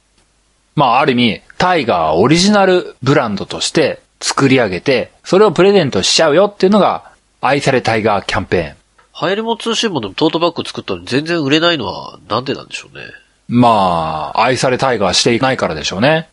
[0.75, 8.75] まあある意味、タイガーオリジナルブランドとして作り上げて、それをプレゼントしちゃうよっていうのが、愛されタイガーキャンペーン。
[9.21, 13.03] 流行りも通信もでもトートバッグ作ったのに全然売れないのはなんでなんでしょうね。
[13.47, 16.29] まあ、愛されタイガーしていないからでしょうね。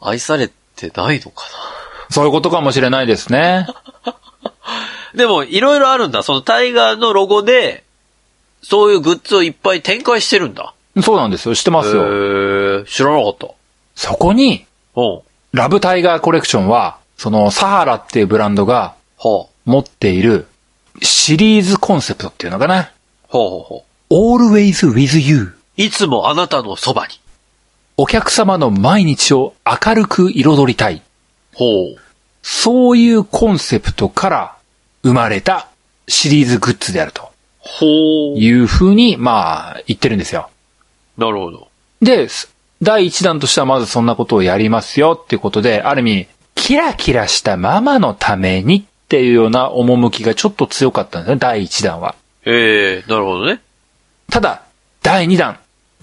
[0.00, 1.44] 愛されてないのか
[2.10, 3.66] そういうことかもしれないですね。
[4.04, 4.16] な。
[5.14, 6.22] でも、いろいろあるんだ。
[6.22, 7.84] そのタイガーのロゴで、
[8.62, 10.74] そういうグッズをいっぱい展開してるんだ。
[11.02, 11.54] そうなんですよ。
[11.54, 12.02] 知ってますよ。
[12.02, 13.48] へー、知らなかった。
[13.94, 15.20] そこに、うん。
[15.52, 18.94] ラブタイガーコレクションは、そのサハラっていうブランドが。
[19.66, 20.46] 持っている
[21.02, 22.90] シリーズコンセプトっていうのかな。
[23.28, 24.44] ほうほうほう。
[24.44, 25.52] always with you.
[25.80, 27.14] いつもあなたのそばに。
[27.96, 31.00] お客様の毎日を明るく彩りたい。
[31.54, 31.96] ほう。
[32.42, 34.56] そういうコンセプトから
[35.02, 35.68] 生まれた
[36.06, 37.86] シリーズグッズであるとほ
[38.36, 38.38] う。
[38.38, 40.50] いうふうに、まあ、言ってるんですよ。
[41.16, 41.68] なるほど。
[42.02, 52.16] で、す第一弾としてはまずそんなことをやりますよっていうことで、ある意味、キラキラしたママのためにっていうような趣がちょっと強かったんですね、第一弾は。
[52.44, 53.62] ええなるほどね。
[54.30, 54.64] ただ、
[55.02, 55.58] 第2弾。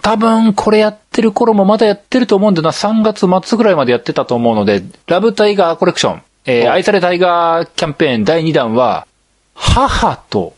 [0.08, 2.72] 多分これやってる頃もまだやってると思うんだよな。
[2.72, 9.06] 3月末ぐらいまでやってたと思うので、ラブタイガーコレクション、えーお愛されタイガーキャンペーン第2弾は、
[9.54, 10.56] 母と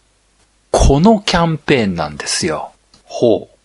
[0.69, 2.73] このキャンペーンなんですよ。
[3.05, 3.55] ほう。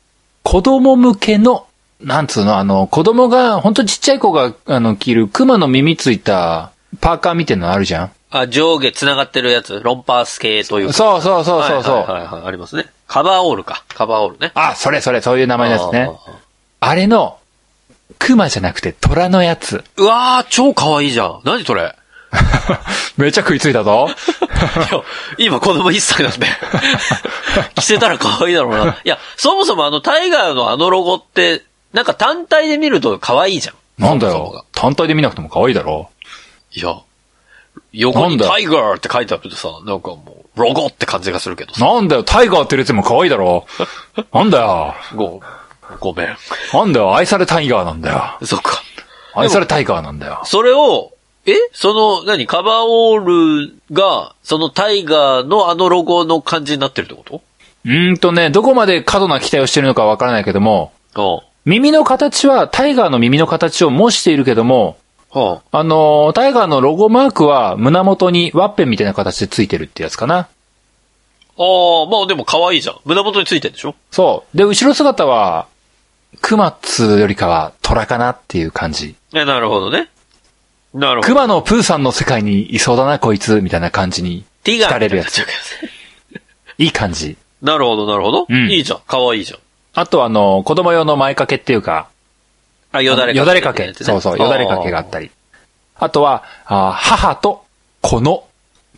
[0.42, 1.66] 子供向けの、
[2.00, 9.80] なんつうの、あの、子供が、ほんとちっちゃい子が、あの、着る熊の耳ついたパーカーみたいなのあるじゃんあ、上下繋がってるやつ。
[9.80, 10.92] ロンパース系というか。
[10.94, 11.94] そうそうそうそうそう。
[11.96, 12.86] はいはいはいはい、ありますね。
[13.06, 13.84] カバーオールか。
[13.88, 14.52] カバーオールね。
[14.54, 16.10] あ、それそれ、そういう名前ですね。
[16.80, 17.38] ああれの、
[18.18, 19.76] 熊じゃなくて虎のやつ。
[19.96, 21.40] ーうわー、超可愛いじゃん。
[21.44, 21.94] 何それ？
[23.16, 24.08] めっちゃ食いついたぞ。
[24.10, 25.02] いや、
[25.38, 26.46] 今子供1歳なんで。
[27.76, 28.96] 着せたら可愛いだろうな。
[29.04, 31.62] いや、そもそもあのタイガーのあのロゴって、
[31.92, 33.74] なんか単体で見ると可愛いじゃん。
[34.02, 34.64] なんだよ。
[34.72, 36.10] 単体で見なくても可愛いだろ。
[36.72, 36.96] いや、
[37.92, 41.84] 横になんだタイガーって書いてあるとさ、なんかもう、ロゴって感じがするけどさ。
[41.84, 43.66] なんだよ、タイガーって列も可愛いだろ。
[44.32, 44.94] なんだよ。
[45.14, 45.40] ご、
[46.00, 46.36] ごめん。
[46.72, 48.46] なんだよ、愛されタイガーなんだよ。
[48.46, 48.82] そっか。
[49.34, 50.42] 愛されタイガーなんだよ。
[50.44, 51.12] それを、
[51.46, 51.52] え？
[51.72, 52.46] その、何？
[52.46, 57.42] カバーオールが、そのタイガーのあのロゴの感じになってるってこ
[57.84, 65.03] うーんとね、どこまで過度な期待をしてるのかわからないけども、と耳の形は、タイガーの耳の形を模しているけども、うん。
[65.40, 70.36] はあのータイガーのロゴマークは胸元にワッペンみたいな形でついてるってやつかな。
[70.36, 70.48] あ。
[71.56, 71.62] あ
[72.06, 72.96] あ、まあでも可愛いじゃん。
[73.04, 73.94] 胸元についてるでしょ？
[74.10, 74.56] そう。
[74.56, 75.66] で、後ろ姿は、
[76.40, 79.14] クマっつうよりかは虎かなっていう感じ。
[79.34, 80.08] え、なるほどね。
[80.92, 81.28] なるほど。
[81.28, 84.44] クマのプーさんの世界にいそうだな、こいつ、みたいな感じに。
[84.64, 85.38] ティガーれるやつ
[86.78, 87.36] いい感じ。
[87.62, 88.46] なるほど、なるほど。
[88.48, 89.00] うんいいじゃん。
[89.06, 89.58] 可愛いじゃん。
[89.94, 92.08] あとあの、子供用の前掛けっていうか、
[92.94, 94.04] あ、よだれよだれ掛け。
[94.04, 95.30] そうそう、よだれ掛けがあったり。
[95.96, 97.64] あとは、あ母と
[98.00, 98.46] 子の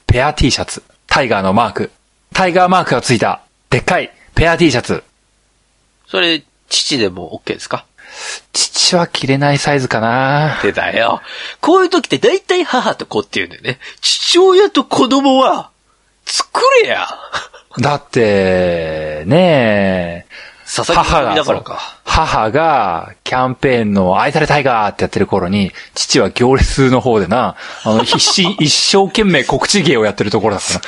[0.07, 0.83] ペア T シャツ。
[1.07, 1.91] タイガーのマーク。
[2.35, 5.03] タイガーマークがついた、でっかいペア T シャツ。
[6.07, 7.87] それ、父でも OK ですか？
[8.53, 11.23] 父は着れないサイズかなってだよ。
[11.61, 13.79] こういう時って大体母と子って言うんだよね。
[14.03, 15.71] 父親と子供は、
[16.27, 17.09] 作れや。
[17.79, 20.33] だって、ねえ、
[20.65, 21.99] 佐々木母が、だからか。
[22.16, 30.81] 母が、キャンペーンの愛されタイガーってやってる頃に、父は行列の方でな、あの、必死、 一生懸命告知芸をやってるところだったな。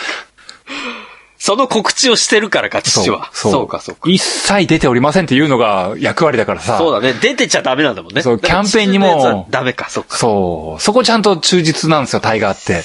[1.38, 3.28] その告知をしてるからか、父は。
[3.34, 3.52] そう。
[3.52, 4.08] そうか、そうか。
[4.08, 6.78] 一切出ておりませんっていうのが役割だからさ。
[6.78, 7.12] そうだね。
[7.20, 8.22] 出てちゃダメなんだもんね。
[8.22, 10.16] そうキャンペーンにもダメか、そうか。
[10.16, 10.82] そう。
[10.82, 12.82] そこちゃんと忠実なんですよ、タイガーって。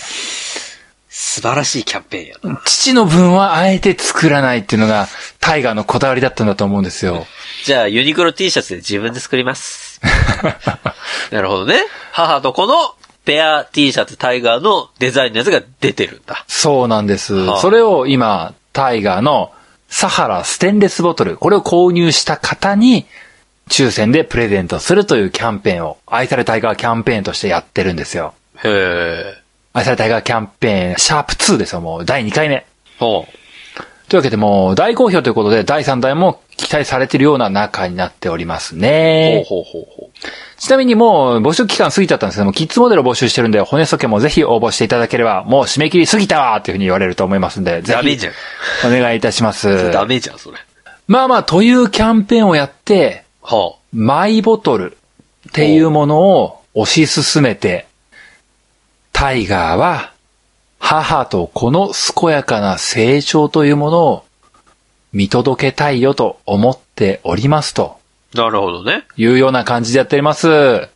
[1.09, 2.61] 素晴らしいキャンペーンやな。
[2.65, 5.07] 父の分はあえて作らないっていうのが、
[5.39, 7.25] タイガーのこだわりだったんだと思うんですよ。
[7.63, 10.01] じゃあ、ユニクロ T シャツで自分で作ります。
[11.31, 11.85] なるほどね。
[12.11, 12.75] 母と子の
[13.23, 16.43] ペア T シャツタイガーのデザインのやつが出てるんだ。
[16.47, 17.33] そうなんです。
[17.33, 19.53] はあそれを今、タイガーの
[19.87, 23.05] サハラステンレスボトル、これを購入した方に、
[23.69, 28.33] 抽選でプレゼントするというキャンペーンを、愛されタイガーキャンペーンとしてやってるんですよ。
[28.61, 29.41] へえ。
[29.71, 32.65] 愛されタイガーキャンペーン、シャープ2ですよ、もう第2回目。
[32.99, 33.25] ほ
[34.13, 38.77] というわけでもう大好評ということで、第3弾も期待されているような中になっておりますう。
[38.77, 39.43] ね。
[39.47, 40.09] ほうほうほうほ
[40.59, 47.81] ちなみにもう募集期間過ぎちゃったんですけども、キッズモデルを募集してるんで、骨ソケもぜひ応募していただければ、もう締め切り過ぎたわっていうふうに言われると思いますんで、う。
[47.81, 48.33] ぜひダメじゃん。
[48.85, 49.91] お願いいたします。
[49.91, 50.59] ダメじゃん、それ。
[51.07, 54.95] まあまあ、というキャンペーンをやって、はマイボトル
[55.49, 57.87] っていうものを推し進めて、
[59.11, 60.12] タイガーは
[60.85, 64.25] 母と子の健やかな成長というものを
[65.13, 67.99] 見届けたいよと思っておりますと
[68.35, 68.37] あ。
[68.37, 69.05] なるほどね。
[69.15, 70.89] いうような感じでやっております。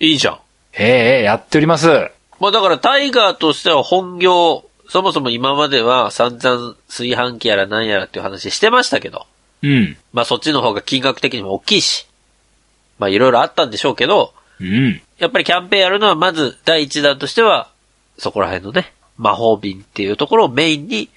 [0.00, 0.40] いいじゃん。
[0.72, 0.86] ええ
[1.18, 2.10] ええやっております。
[2.40, 9.26] まあだからタイガーとしては本業、そもそも今までは散々炊飯器やら何やらっていう話してましたけど、
[9.62, 9.96] うん。
[10.12, 12.08] まあそっちの方が金額的にも大きいし、
[12.98, 15.00] まあいろいろあったんでしょうけど、うん。
[15.18, 17.70] やっぱりキャンペーンやるのはまず第一弾としては、
[18.18, 21.10] そこら辺のね、魔法瓶っていうところをメインに、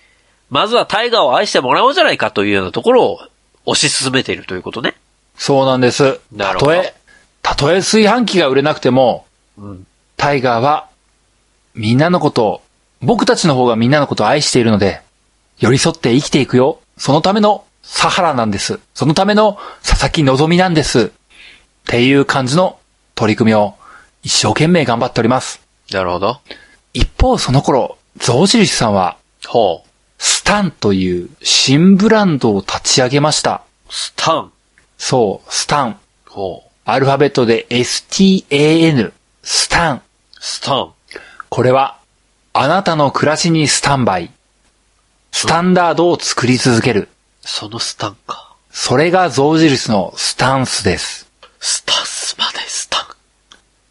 [0.50, 3.20] まずはタイガーを愛してもらおうじゃないかというようなところを
[3.66, 4.96] 推し進めているということね。
[5.38, 6.20] そうなんです。
[6.32, 6.94] なるほどたとえ、
[7.42, 9.26] たとえ炊飯器が売れなくても、
[9.58, 9.88] うん。
[10.18, 10.90] タイガーは、
[11.76, 12.62] みんなのことを、
[13.02, 15.02] 僕たちの方がみんなのことを愛しているので、
[15.60, 16.80] 寄り添って生きていくよ。
[16.98, 18.80] そのためのサハラなんです。
[18.94, 21.06] そのための佐々木希なんです。
[21.06, 21.10] っ
[21.86, 22.80] ていう感じの
[23.16, 23.76] 取り組みを
[24.24, 25.62] 一生懸命頑張っております。
[25.92, 26.40] なるほど。
[26.94, 29.90] 一方その頃、象印さんは、ほう。
[30.20, 33.64] スタンという新ブランドを立ち上げました。
[33.90, 34.52] スタン。
[34.98, 36.00] そう、スタン。
[36.30, 36.70] ほう。
[36.86, 40.02] アルファベットで STAN、スタン。
[40.40, 40.94] スタン。
[41.50, 41.98] これは、
[42.54, 44.32] あなたの暮らしにスタンバイ。
[45.32, 47.10] スタンダードを作り続ける。
[47.42, 48.56] そのスタンか。
[48.72, 51.28] それが象印のスタンスです。
[51.60, 53.06] スタンスまでスタン。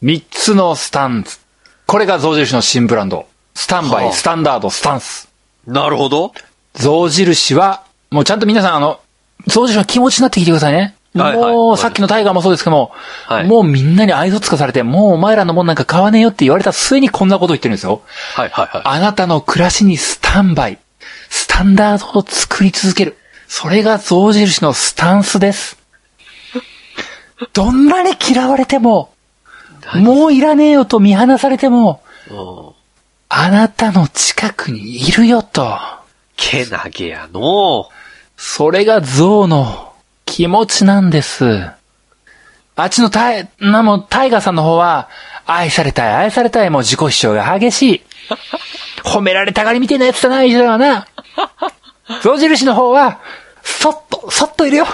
[0.01, 1.42] 三つのスタンス。
[1.93, 3.27] これが象印の新ブランド。
[3.55, 5.29] スタンバイ、はあスタンダード、スタンス。
[5.67, 6.33] なるほど。
[6.73, 8.99] 象印は、もうちゃんと皆さんあの、
[9.47, 10.95] 象印の気持ちになってきてくださいね。
[11.15, 12.93] はいはいもう、さっきのタイガーもそうですけども、
[13.27, 18.01] はいもうみんなに愛想つかされて、もうお前らのもんなんか買わねえよって言われた末にこんなこと言ってるんですよ。
[18.37, 18.83] はいはいはい。
[18.87, 20.79] あなたの暮らしにスタンバイ、
[21.29, 23.19] スタンダードを作り続ける。
[23.49, 25.77] それが象印のスタンスです。
[27.53, 29.13] どんなに嫌われても、
[29.95, 32.73] もういらねえよと見放されても、うん。
[33.29, 35.79] あなたの近くにいるよと。
[36.37, 37.89] けなげやの
[38.37, 39.93] それが象の
[40.27, 41.71] 気持ちなんです。
[42.75, 45.09] あっちのタイ、なもうタイガーさんの方は、
[45.47, 48.03] 愛されたい、愛されたい、もう自己主張が激しい。
[49.05, 51.07] 褒められたがりみたいなやつだな、以上はな。
[52.23, 53.21] 象印の方は、
[53.63, 54.87] そっと、そっといるよ。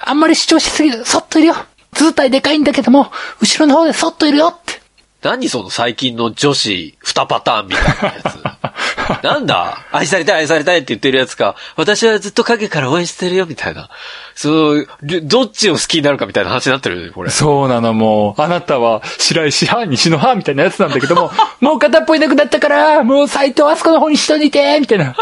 [0.00, 1.54] あんまり主張しすぎる、そっといるよ。
[1.92, 4.80] 図体でかいんだけども、後ろの方でそっといるよって。
[5.22, 9.22] 何その最近の女子二パターンみたいなやつ。
[9.22, 9.78] なんだ？
[9.92, 13.88] 愛されたい愛されたいって言ってるやつか、私はずっと影から応援してるよみたいな。
[14.34, 17.30] そう、りどっちを好きになるかみたいな話になってるよね、これ。
[17.30, 18.42] そうなの、もう。
[18.42, 25.14] あなたは白石派、西の派みたいなやつなんだけども、 もう片っぽいなくなったから、もう斎藤敦子の方にしといて、みたいな。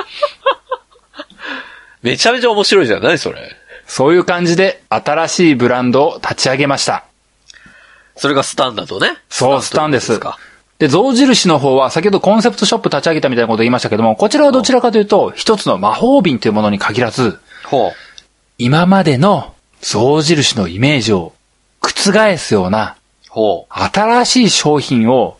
[2.02, 3.02] めちゃめちゃ面白いじゃん。
[3.02, 3.56] 何それ。
[3.90, 7.06] そういう感じで新しいブランドを立ち上げました。
[8.14, 9.16] それがスタンダードね。
[9.28, 10.20] そう、スタンです。
[10.20, 10.38] か。
[10.78, 17.90] で、象印の方は先ほどコンセプトショップ立ち上げたみたいなことを言いましたけども、こちらはどちらかというと、一つの魔法瓶というものに限らず、ほ
[18.58, 21.32] 今までの象印のイメージを
[21.80, 22.94] 覆すような
[23.68, 25.36] 新しい商品を、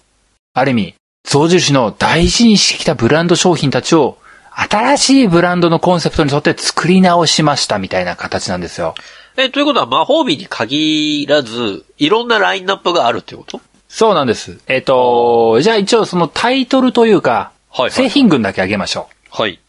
[0.55, 4.19] ある意味、象印の大事にしてきたブランド商品たちを、
[4.68, 8.94] 新しいブランドのコンセプトに沿って作り直しましたみたいな形なんですよ。
[9.37, 9.40] う。
[9.40, 13.61] え、ということは魔法瓶に限らず、いろんなラインナップがあるってこと？
[13.88, 14.59] そうなんです。
[14.66, 19.42] えっ、と、じゃあ一応そのタイトルというか、はいはい製品群だけ挙げましょう。
[19.42, 19.61] はい。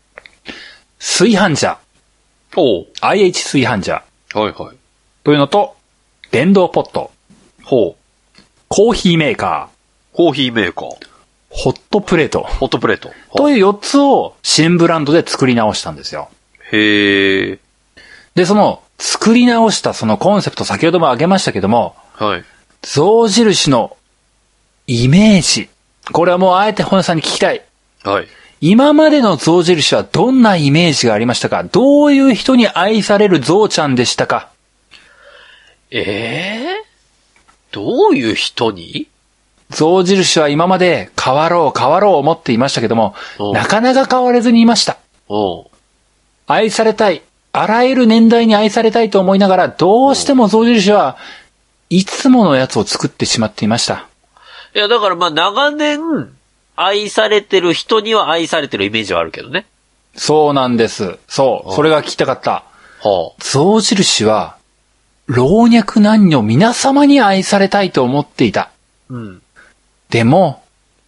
[0.99, 4.43] 炊飯ジャー、ほ IH 炊飯ジャーう。
[4.43, 4.77] はいはい。
[5.23, 5.75] というのと、
[6.31, 7.11] 電動ポット、
[7.63, 8.41] ほう。
[8.67, 9.69] コーヒーメーカ
[10.13, 11.10] コーヒーメーカー。
[11.53, 13.11] ー、ホットプレート、ホットプレート。
[13.35, 16.29] という4つを新ブランドで作り直したんですよ。
[16.71, 17.59] へえ。
[18.35, 22.43] で、その作り直したそのコンセプト先ほども挙げましたけども、はい。
[22.81, 23.97] 象印の
[24.87, 25.69] イメージ。
[26.11, 27.63] これはもうあえて本屋さんに聞きたい。
[28.03, 28.27] はい。
[28.61, 31.63] 今までの象印はどんなイメージがありましたか？
[31.63, 34.51] どういう人に愛される象ちゃんでしたか？
[35.89, 36.85] ええ
[37.71, 39.07] どういう人に？
[39.71, 43.15] 象印は今まで変わろう変わろう思っていましたけども
[43.53, 44.97] なかなか変われずにいました。
[46.47, 47.21] 愛されたい。
[47.53, 51.17] あらゆる年代に愛されたいと思いながら、どうしても象印は
[51.89, 54.07] いつものやつを作ってしまっていました。
[54.73, 55.99] いや、だからまあ長年、
[56.75, 59.65] 愛されてる人には愛されてるイメージはあるけどね。
[60.15, 61.17] そうなんです。
[61.27, 61.73] そう。
[61.73, 62.63] それが聞きたかった。
[63.03, 64.55] は象印は、
[65.25, 68.61] 老若男女皆様に愛されたいと思っていた。
[68.61, 68.69] あ。
[69.09, 69.41] うん。
[70.11, 70.61] でも、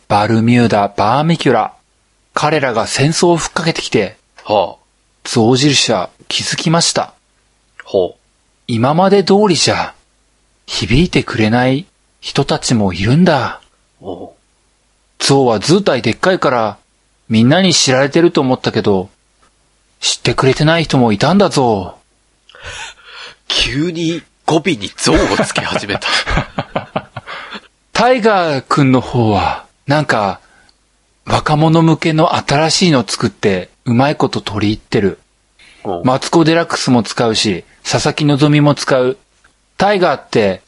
[0.08, 1.74] バルミューダ、バーミキュラ、
[2.34, 5.30] 彼らが戦争をふっかけてきて、はあ。
[5.30, 7.14] 象印は気づきました。
[7.84, 8.16] ほ
[8.66, 9.94] 今まで通りじゃ、
[10.68, 11.86] 響いてくれない
[12.22, 13.62] 人たちもいるんだ。
[14.02, 14.06] う。
[14.06, 14.32] おう。
[15.20, 16.78] 象は図体でっかいから、
[17.28, 19.10] みんなに知られてると思ったけど、
[20.00, 21.98] 知ってくれてない人もいたんだぞ。
[23.50, 26.08] 急に語尾に象をつけ始めた。
[27.94, 30.42] タイガーくんの方は、なんか、
[31.26, 35.20] 若者向けの新しいの作って、うまいこと取り入ってる。
[36.04, 39.18] マツコデラックスも使うし、佐々木希も使う。
[39.78, 40.62] タイガーって、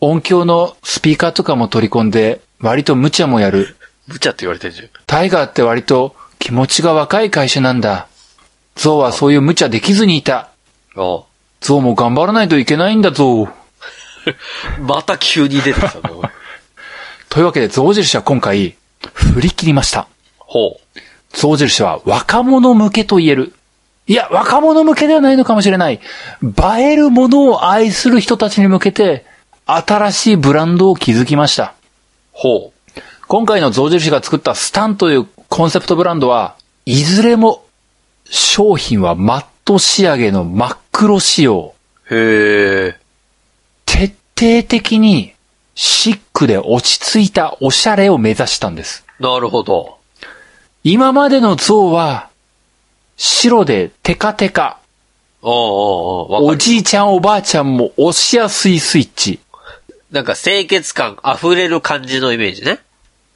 [0.00, 3.76] 音響のスピーカーとかも取り込んで、割と無茶もやる。
[4.06, 4.88] 無茶って言われてんじゃん。
[5.06, 8.08] タイガーって割と気持ちが若い会社なんだ。
[8.74, 10.50] ゾウはそういう無茶できずにいた。
[11.60, 13.48] ゾウも頑張らないといけないんだぞ。
[14.80, 16.22] また急に出てきたの。
[17.34, 18.76] というわけで、ゾウ印は今回、
[19.12, 20.06] 振り切りました。
[20.38, 21.36] ほう。
[21.36, 23.54] 象印は若者向けと言える。
[24.06, 25.94] いや、若者向けではないのかもしれない。
[25.94, 26.00] 映
[26.80, 29.26] えるものを愛する人たちに向けて、
[29.66, 31.74] 新しいブランドを築きました。
[32.30, 33.00] ほう。
[33.26, 36.54] 今回の象印が作ったスタンというコンセプトブランドは、
[36.86, 37.64] いずれも
[38.26, 41.74] 商品はマット仕上げの真っ黒仕様。
[42.12, 42.98] へえ。
[43.86, 45.33] 徹底的に
[45.74, 49.04] シックで落ち着いたおしゃれを目指したんです。
[49.18, 49.98] なるほど。
[50.82, 52.28] 今までの象は、
[53.16, 54.78] 白でテカテカ。
[55.42, 56.58] おうおうおおる。
[56.58, 59.40] じいちゃんおばあちゃんも押しやすいスイッチ。
[60.10, 62.80] なんか清潔感溢れる感じのイメージね。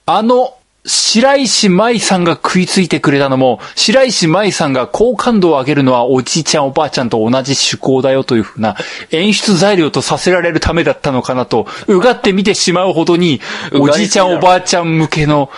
[0.07, 8.77] あの、白石舞さんが食いついてくれたのも、白石舞さんが好感度を上げるのはおじいちゃんおばあちゃんと同じ趣向だよというふうな
[9.11, 13.41] 演出材料とさせられるためだったのかなと、うがって見てしまうほどに、
[13.73, 15.51] おじいちゃんおばあちゃん向けの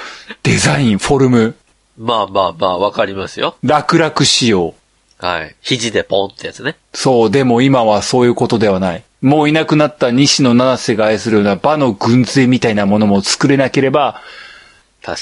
[0.43, 1.55] デザイン、フォルム、
[1.97, 3.57] まあまあまあ、わかりますよ。
[3.63, 4.75] 楽々仕様。
[5.19, 5.55] はい。
[5.61, 6.77] 肘でポンってやつね。
[6.95, 9.05] そう、でも今はそういうことではない。
[9.21, 14.23] もういなくなった西野七瀬が愛するような場の軍勢みたいなものも作れなければ。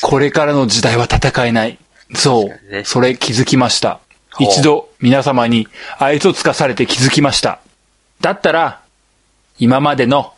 [0.02, 1.78] これからの時代は戦えない。
[2.14, 2.84] そ確かにねう。
[2.84, 4.00] それ気づきました。
[4.38, 5.68] 一度皆様に
[5.98, 7.60] 愛想つかされて気づきました。
[8.20, 8.82] だったら、
[9.58, 10.32] 今までの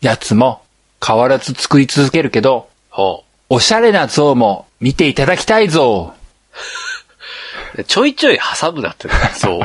[0.00, 0.62] やつも
[1.04, 6.14] 変わらず作り続けるけど、ほおしゃれな像も見ていただきたいぞ。
[7.76, 7.84] う。
[7.84, 9.14] ちょいちょい挟むなってね。
[9.34, 9.60] そう。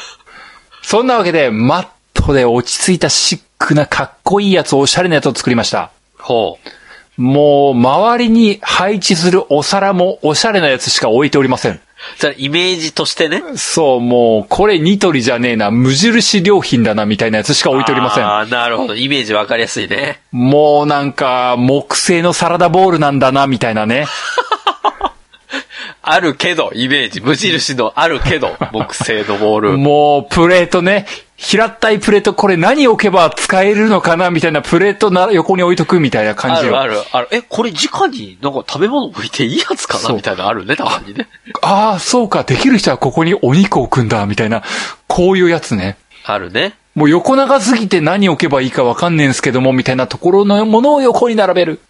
[0.82, 5.90] そんなわけで、マットで落ち着いたシックなかっこいいやつ、おしゃれなやつを作りました。
[6.18, 6.68] ほう。
[7.16, 11.80] もう、周りに配置するお皿もおしゃれなやつしか置いておりません。
[12.16, 13.42] それイメージとしてね。
[13.56, 18.24] そう、もう、これニトリじゃねえな、無印良品だな、みたいなやつしか置いておりません。
[18.24, 18.94] ああ、なるほど。
[18.94, 20.20] イメージわかりやすいね。
[20.30, 24.06] もうなんか、木製のサラダボールなんだな、みたいなね。
[26.06, 27.20] あるけど、イメージ。
[27.20, 29.78] 無印のあるけど、木製のボール。
[29.78, 31.06] もう、プレートね。
[31.36, 36.80] 平ったいプレート、これ何置けば使えるのかなみたいなプレートな横に置いとくみたいな感じよ。
[36.80, 37.28] あるある、ある。
[37.32, 41.28] え、これ直になんか食べ物置いていいやつかなみたいなのあるね、たまにね。
[41.60, 44.62] ああ、そうか、できる人はここにお肉置くんだ、みたいな。
[45.08, 45.96] こういうやつね。
[46.24, 46.74] あるね。
[46.94, 51.80] もう横長すぎて何置けばいいかわかんねえんすけども、みたいなところのものを横に並べる。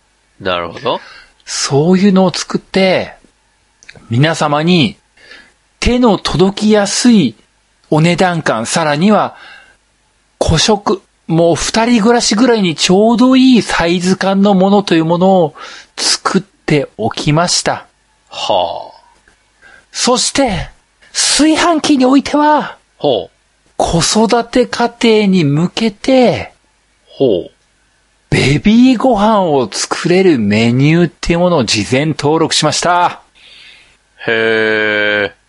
[0.40, 1.01] なるほど。
[1.45, 3.12] そういうのを作って、
[4.09, 4.97] 皆様に
[5.80, 7.34] 手の届きやすい
[7.95, 9.36] お値段感、さらには
[10.45, 15.55] 古食、もう二人暮らしぐらいにちょうどいいサイズ感のものというものを
[15.97, 17.86] 作っておきました。
[18.28, 19.01] はあ。
[19.92, 20.70] そして、
[21.12, 23.30] 炊飯器においては、ほう。
[23.76, 26.53] 子育て家庭に向けて、
[27.07, 27.51] ほう。
[28.28, 33.22] ベビーご飯を作れるメニューっていうものを事前登録しました。
[34.26, 35.43] へえ。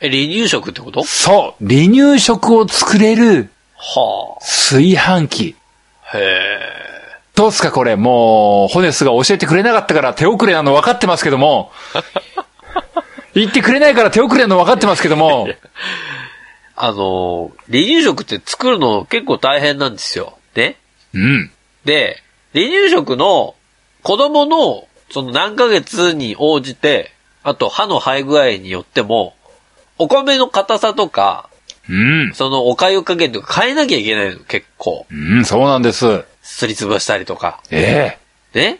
[0.00, 1.04] え、離乳食ってこと？
[1.04, 5.56] そう、離乳食を作れるは炊飯器。
[6.12, 6.18] あ。
[6.18, 6.78] へえ。
[7.34, 11.70] どうすかこれ、もう、ホネスが教えてくれなかったから手遅れなの分かってますけども。
[13.34, 15.48] 言ってくれないから手遅れなの分かってますけども。
[16.74, 20.38] あの、離乳食って作るの結構大変なんですよ。
[20.56, 20.76] ね？
[21.14, 21.50] うん。
[21.84, 22.22] で、
[22.54, 23.54] 離乳食の
[24.02, 29.34] 子供の、その何ヶ月に応じて、あと歯の生え具合によっても、
[29.98, 31.48] お米の硬さとか、
[31.88, 32.32] うん。
[32.34, 35.06] そのおかゆ加減とか変えなきゃいけないの、結構。
[35.10, 36.24] うん、そうなんです。
[36.42, 37.60] すりつぶしたりとか。
[37.70, 38.18] え
[38.54, 38.78] えね？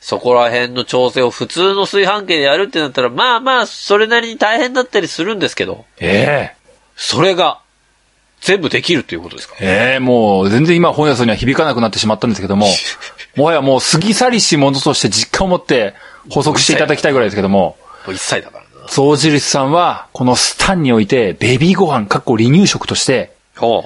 [0.00, 6.56] そこら辺の調整を普通の炊飯器でやるってなったら、まあまあ、それなりに大変だったりするんですけど、ええ
[6.96, 7.60] それが、
[8.40, 9.56] 全部できるっていうことですか？
[9.60, 12.66] ええもう全然今本屋さんには響かなくなってしまったんですけども、
[13.36, 15.94] もはやもう過ぎ去りしものとして実感を持って
[16.30, 18.67] 補足していただきたいぐらいですけども、もう一歳だからな。
[18.88, 23.84] 象印さんはこのスタンにおいてベビーご飯、かっこ離乳食として、ほ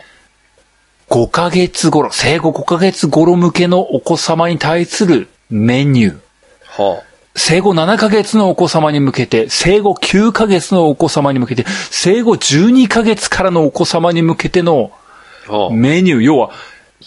[1.11, 7.03] 5ヶ月頃、生後5ヶ月頃向けのお子様に対するメニュー。
[7.35, 14.93] 生後7ヶ月のお子様に向けて、生後9ヶ月のお子様に向けて、生後12ヶ月からのお子様に向けての。
[15.73, 16.51] メニュー、要は、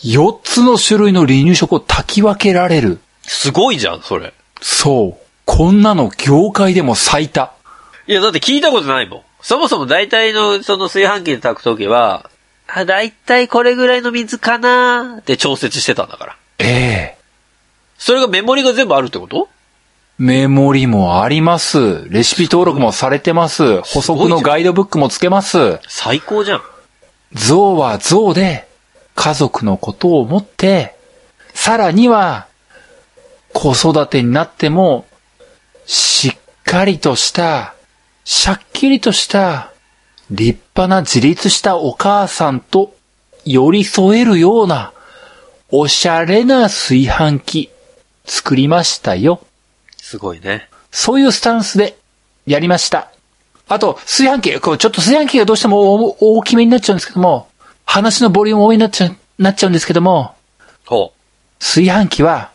[0.03, 2.99] 4つの種類の離乳食を炊き分けられる。
[3.23, 4.33] すごいじゃん、それ。
[4.61, 5.25] そう。
[5.45, 7.53] こんなの業界でも最多。
[8.07, 9.21] いや、だって聞いたことないもん。
[9.41, 12.29] そもそも大体の、その炊飯器で炊くときは、
[12.67, 16.37] あ、大体これぐらいの水かなーって調節してたんだから。
[16.59, 17.17] ええ
[17.97, 19.47] それがメモリが全部あるってこと？
[20.17, 22.07] メモリもあります。
[22.09, 23.81] レシピ登録もされてます。
[23.81, 25.79] 補足のガイドブックもつけます。
[25.87, 26.61] 最高じゃん。
[27.33, 28.67] 象は象で、
[29.13, 30.95] 家族のことを思って、
[31.53, 32.47] さらには、
[33.53, 35.05] 子育てになっても、
[35.85, 37.74] しっかりとした、
[38.25, 39.71] しゃっきりとした、
[40.31, 42.95] 立派な自立したお母さんと
[43.45, 44.91] 寄り添えるような、
[45.69, 47.69] おしゃれな炊飯器、
[48.25, 49.45] 作りましたよ。
[49.97, 50.67] すごいね。
[50.91, 51.97] そういうスタンスで
[52.47, 53.11] やりました。
[53.67, 57.47] あと、炊飯器、こうちょっと炊飯器がどうしても大大きめになっちゃうんですけども、
[57.85, 60.33] 話のボリューム多いになっちゃう、なっちゃうんですけども、
[60.85, 61.13] ほ
[61.59, 62.49] 炊飯器は、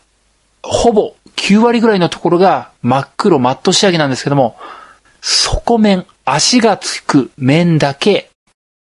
[0.63, 4.57] ほぼ9割ぐらいのところが真っ黒マット仕上げなんですけども、
[5.21, 8.29] 底面、足がつく面だけ、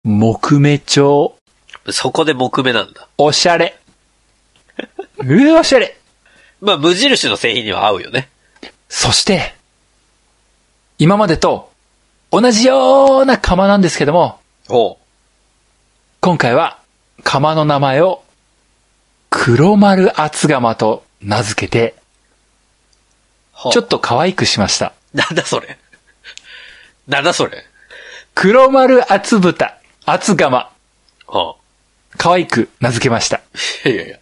[0.02, 1.36] 木目調、
[1.84, 1.92] う。
[1.92, 3.08] そこで木目なんだ。
[3.18, 3.78] おしゃれ。
[5.18, 5.98] うわ、おしゃれ。
[6.60, 8.28] まあ、無印の製品には合うよね。
[8.88, 9.54] そして、
[10.98, 11.70] 今までと
[12.30, 14.98] 同じような釜なんですけども、ほ
[16.20, 16.78] 今回は
[17.22, 18.24] 釜の名前を
[19.28, 21.94] 黒丸厚釜と名付けて、
[23.72, 24.94] ちょっと可愛くしました。
[25.12, 25.78] なんだそれ。
[27.08, 27.64] なんだそれ？
[28.34, 30.70] 黒丸厚豚、厚釜、
[31.28, 31.56] は
[32.16, 33.40] 可愛く名付けました。
[33.84, 34.18] あ、いやいや。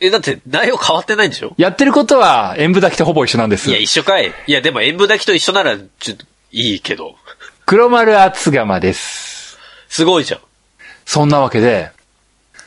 [0.00, 1.54] え、だって内容変わってないんでしょ？
[1.56, 3.78] やってることは演舞炊きとほぼ一緒なんですいや、。
[3.78, 4.32] 一緒かい。
[4.46, 7.16] いや、でも演舞炊きと一緒なら、ちょっと、いいけど。
[7.66, 9.58] 黒丸厚釜です。
[9.88, 10.40] すごいじゃん。
[11.04, 11.90] そんなわけで、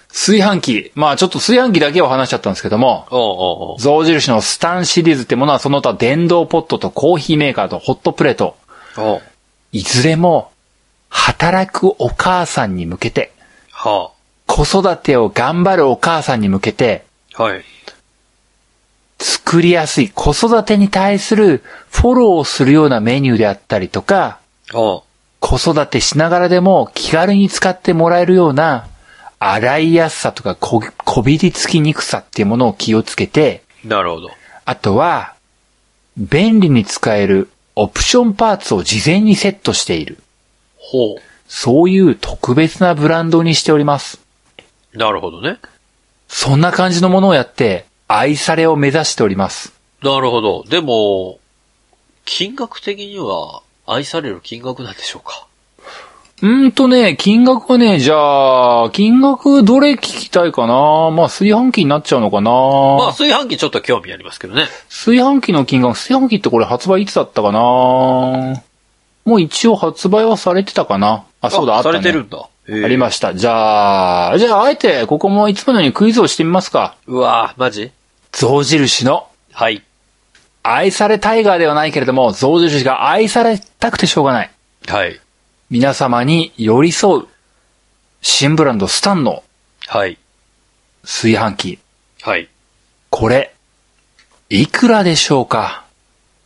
[0.10, 8.58] 炊飯器、まあちょっと炊飯器だけを話しちゃったんですけども、おうおうおう象印のスタンシリーズってものはその他電動ポットとコーヒーメーカーとホットプレート、
[9.72, 10.52] いずれも
[11.10, 13.32] 働くお母さんに向けて、
[13.72, 14.12] は
[14.48, 17.44] 子育てを頑張るお母さんに向けて、あ。
[17.44, 17.64] はい。
[19.20, 21.62] 作りやすい子育てに対する
[21.92, 24.40] フォローをするようなメニューであったりとか、
[24.74, 25.04] おう
[25.40, 28.88] 子育てしながらでも気軽に使ってもらえるような
[29.40, 34.30] 洗いやすさとかここびりつきにくさっていうものを気をつけて、なるほど。
[34.66, 35.34] あとは、
[36.16, 37.50] 便利に使える
[37.82, 40.20] オプションパーツを事前にセットしている。
[40.78, 41.16] ほ
[41.48, 44.22] そういう特別なブランドにしております。
[44.94, 44.98] う。
[45.00, 45.58] なるほどね。
[46.28, 49.74] そんな感じのものをやって、愛されを目指しております。
[50.04, 50.64] なるほど。
[50.70, 51.40] でも、
[52.24, 55.48] 金額的には愛される金額なんでしょうか？
[56.42, 61.12] うーんとね、金額はね、じゃあ、金額どれ聞きたいかな？
[61.12, 62.50] まあ、炊飯器になっちゃうのかな？
[62.50, 64.68] まあ、炊飯器ちょっと興味ありますけどね。
[64.90, 67.60] 炊飯器の金額、炊飯器ってこれ発売いつだったかな？
[67.60, 71.26] もう一応発売はされてたかな？
[71.42, 72.00] あ、そうだ、あったね。
[72.00, 72.48] されてるんだ。
[72.68, 73.36] ありました。
[73.36, 76.96] じゃあ、じゃあ、あえて、ここもいつものようにクイズをしてみますか。
[77.06, 77.92] うわぁ、マジ？
[78.32, 79.84] 象印のはい。
[80.64, 84.52] 愛されタイガーではないけれども、象印が愛されたくてしょうがない。
[84.88, 85.20] はい。
[85.72, 87.28] 皆様に寄り添う、
[88.22, 89.42] 新ブランドスタンの
[89.88, 90.18] はい。
[91.04, 91.80] 炊飯器。
[92.22, 92.50] はい。
[93.10, 93.54] これ、
[94.50, 95.86] いくらでしょうか？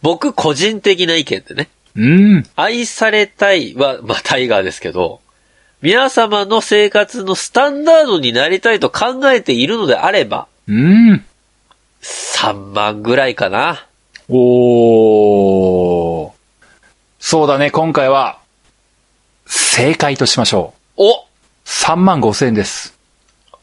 [0.04, 1.70] 僕個人的な意見でね。
[1.96, 2.46] うーん。
[2.56, 5.22] 愛されたいは、まあ、タイガーですけど、
[5.82, 11.26] 皆様の生活のスタンダードになりたいと考えているのであれば、うーん。
[12.04, 13.88] 3万ぐらいかな。
[14.30, 16.32] おー。
[17.20, 18.45] そうだね、今回は、
[19.46, 21.24] 正解としましょおう。
[21.66, 22.98] 3万5千円です。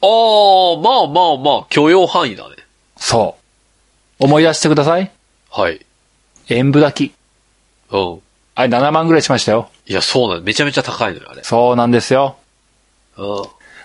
[0.00, 2.56] ああ、まあまあまあ、許容範囲だね。
[2.96, 3.36] そ
[4.20, 4.24] う。
[4.24, 5.10] 思い出してください。
[5.50, 5.84] はい。
[6.48, 7.14] 演舞炊き。
[7.92, 8.20] うん。
[8.54, 9.70] あれ7万ぐらいしましたよ。
[9.86, 10.42] いや、そうなの。
[10.42, 11.42] めちゃめちゃ高いのよ、あれ。
[11.42, 12.36] そうなんですよ。
[13.16, 13.42] うん。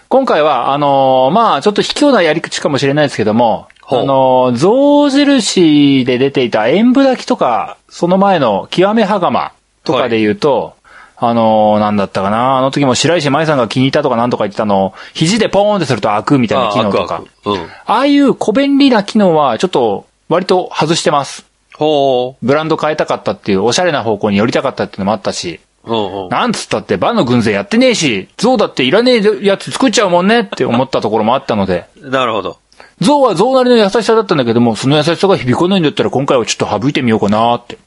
[0.09, 9.51] 今回は、あのーまあちょっと卑怯なやり口かもしれないですけども、あのー象印で出ていた演舞炊きとか、その前の極めはがま
[9.83, 10.75] とかで言うと、
[11.20, 17.24] あのーなんだったかなあの時も白石麻衣さんが気に入ったとかなんとか言ってたのを、肘でポーンってすると開くみたいな機能とか。
[17.45, 17.59] あうん。
[17.61, 21.45] ああいう小便利な機能は、ちょっと、割と外してます。
[21.74, 25.91] ほブランド変えたかったっていう、おしゃれな方向に寄りたかったっていうのもあったし、う。
[25.91, 26.30] うんうん。
[26.30, 32.59] なんつったって、バンの軍勢やってねえし、象だっていらねえやつ作っちゃうもんねって思ったところもあったので、なるほど。
[33.01, 37.80] 象は象なりの優しさだったんだけども、その優しさが響かないんだったら今回はちょっと省いてみようかなって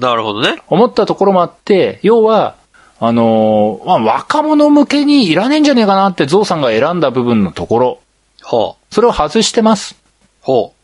[0.00, 0.62] なるほどね。
[0.68, 2.56] 思ったところもあって、要は、
[3.02, 8.00] あのーまあ、若者向けにいらねえんじゃねえかなって象さんが選んだ部分のところ、
[8.42, 8.94] ほう。
[8.94, 9.96] それを外してます。
[10.42, 10.74] ほ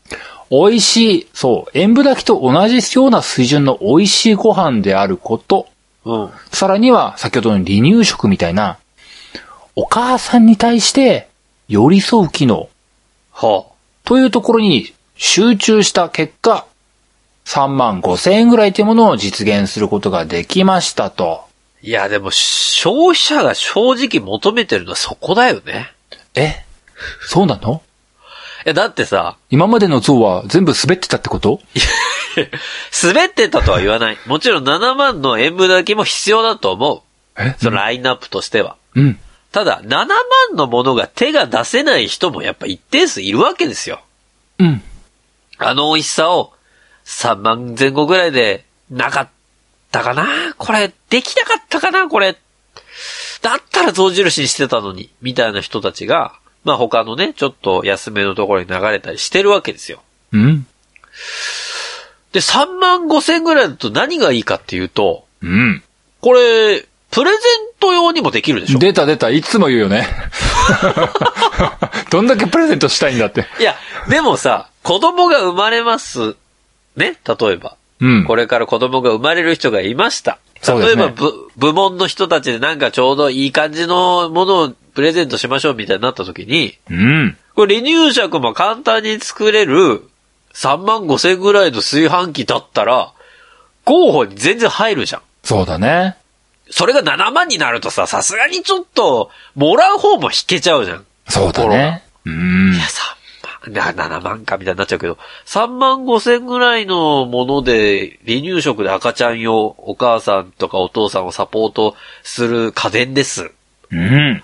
[0.49, 5.67] 美味しい、そう、塩分炊きと同じような水準の美味しいご飯であること、
[6.05, 6.11] う。
[6.11, 6.29] うん。
[6.51, 8.79] さらには先ほどの離乳食みたいな、
[9.75, 11.27] お母さんに対して
[11.67, 12.67] 寄り添う機能
[13.29, 13.73] ほ
[14.05, 16.65] というところに集中した結果、
[17.45, 21.46] 3万5千円ぐらいというものを実現することができましたと。
[21.87, 21.89] う。
[21.89, 25.91] いや、でも、消費者が正直求めてるのはそこだよね。
[26.35, 26.65] え？
[27.21, 27.81] そうなの？
[28.65, 31.61] いや、だってさ、今までの像は全部滑ってたってこと？
[33.03, 34.17] 滑ってたとは言わない。
[34.27, 37.01] もちろん7万の演舞だけも必要だと思う。
[37.41, 37.55] え？
[37.59, 38.75] そのラインナップとしては。
[38.95, 39.19] うん。
[39.51, 40.07] ただ、7万
[40.53, 44.01] のものが手が出せない人もやっぱ一定数いるわけですよ。
[44.59, 44.81] うん。
[45.57, 46.53] あの美味しさを
[47.05, 49.29] 3万前後ぐらいでなかっ
[49.97, 50.27] たかな？
[50.57, 52.07] これ、できなかったかな？
[52.07, 52.37] これ。
[53.41, 56.33] だったら象印にしてたのに、みたいな人たちが、
[56.63, 60.01] まあ他のね、ちょっと安めのところに流れたりしてるわけですよ。
[60.33, 60.67] うん。
[62.33, 65.83] で、3万5千ぐらいだと何がいいかっていうと、うん。
[66.19, 67.39] これ、プレゼン
[67.79, 68.79] ト用にもできるでしょ？
[68.79, 70.07] 出た出た、いつも言うよね。
[72.11, 73.45] どんだけプレゼントしたいんだって。
[73.59, 73.75] いや、
[74.09, 76.35] でもさ、子供が生まれます。
[76.95, 77.17] ね？
[77.25, 77.77] 例えば。
[77.99, 78.25] うん。
[78.25, 80.39] これから子供が生まれる人がいました。
[80.67, 87.37] 例えば、部、部門の人たちでなんかちょうどいい感じのものをプレゼントしましょうみたいになった時に、うん。
[87.55, 90.03] これ離乳食も簡単に作れる
[90.53, 93.13] 3万5千ぐらいの炊飯器だったら、
[93.85, 95.21] 候補に全然入るじゃん。
[95.43, 96.17] そうだね。
[96.69, 101.05] それが7万になるとさ、さすがにちょっと、もらう方も引けちゃうじゃん。
[101.29, 102.03] そうだね。
[102.25, 102.85] うんいや、。
[103.71, 113.51] 3万、な7万かみたいになっちゃうけど、3万5千ぐらいのもので、離乳食で赤ちゃん用、お母さんとかお父さんをサポートする家電です。
[113.91, 114.43] うん。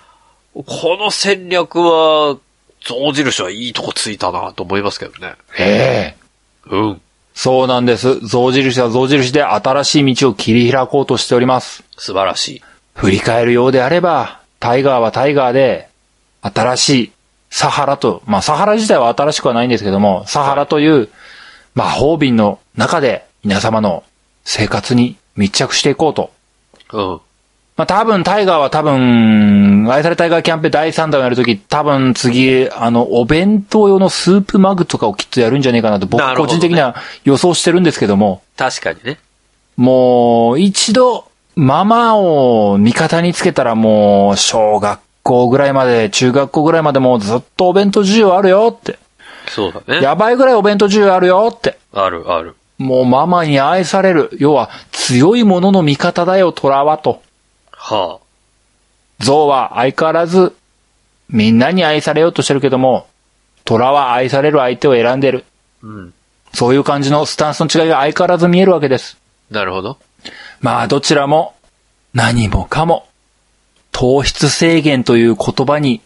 [0.54, 2.36] この戦略は、
[2.84, 5.34] 象印はいいとこついたなと思いますけどね。
[5.58, 6.24] ええ
[6.70, 7.00] うん。
[7.34, 8.20] そうなんです。
[8.26, 11.82] 象印は象印で新しい道を切り開こうとしております。
[11.96, 12.62] 素晴らしい。
[12.94, 15.88] 振り返るようであれば、タイガーはタイガーで、
[16.42, 17.12] 新しい
[17.54, 21.08] サハラと、まあサハラ自体は新しくはないんですけども、サハラという
[21.76, 24.02] 魔法瓶の中で皆様の
[24.42, 26.32] 生活に密着していこうと。
[26.92, 27.20] うん。
[27.76, 39.20] まあ多分タイガーは多分、愛されタイガーキャンペーン第3弾をやるとき、多分次、あの、お弁当用のスープマグとかをきっとやるんじゃねえかなと僕なるほどね個人的には予想してるんですけども、確かにね。
[39.76, 48.98] もう、一度、ママを味方につけたらもう、小学校ぐらいまで、中学校ぐらいまでもうずっとお弁当需要あるよって。
[49.48, 50.00] そうだね。
[50.00, 51.78] やばいぐらいお弁当需要あるよって。
[51.92, 52.54] あるある。
[52.78, 54.30] もうママに愛される。
[54.38, 57.22] 要は、強いものの味方だよ、虎はと。
[57.72, 58.18] は
[59.18, 60.54] 象は相変わらず、
[61.28, 63.06] みんなに愛されようとしてるけども、
[63.64, 65.44] 虎は愛される相手を選んでる。
[65.82, 65.86] あ。
[65.86, 66.14] うん。
[66.52, 69.18] そういう感じのスタンスの違いが相変わらず見えるわけです。
[69.50, 69.98] なるほど。
[70.60, 71.54] まあ、どちらも、
[72.12, 73.08] 何もかも、
[73.94, 76.02] 糖質制限という言葉に、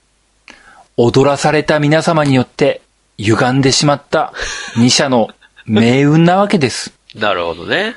[0.98, 2.82] 踊らされた皆様によって、
[3.16, 4.32] 歪んでしまった
[4.76, 5.28] 二者の
[5.64, 6.92] 命運なわけです。
[7.14, 7.96] なるほどね。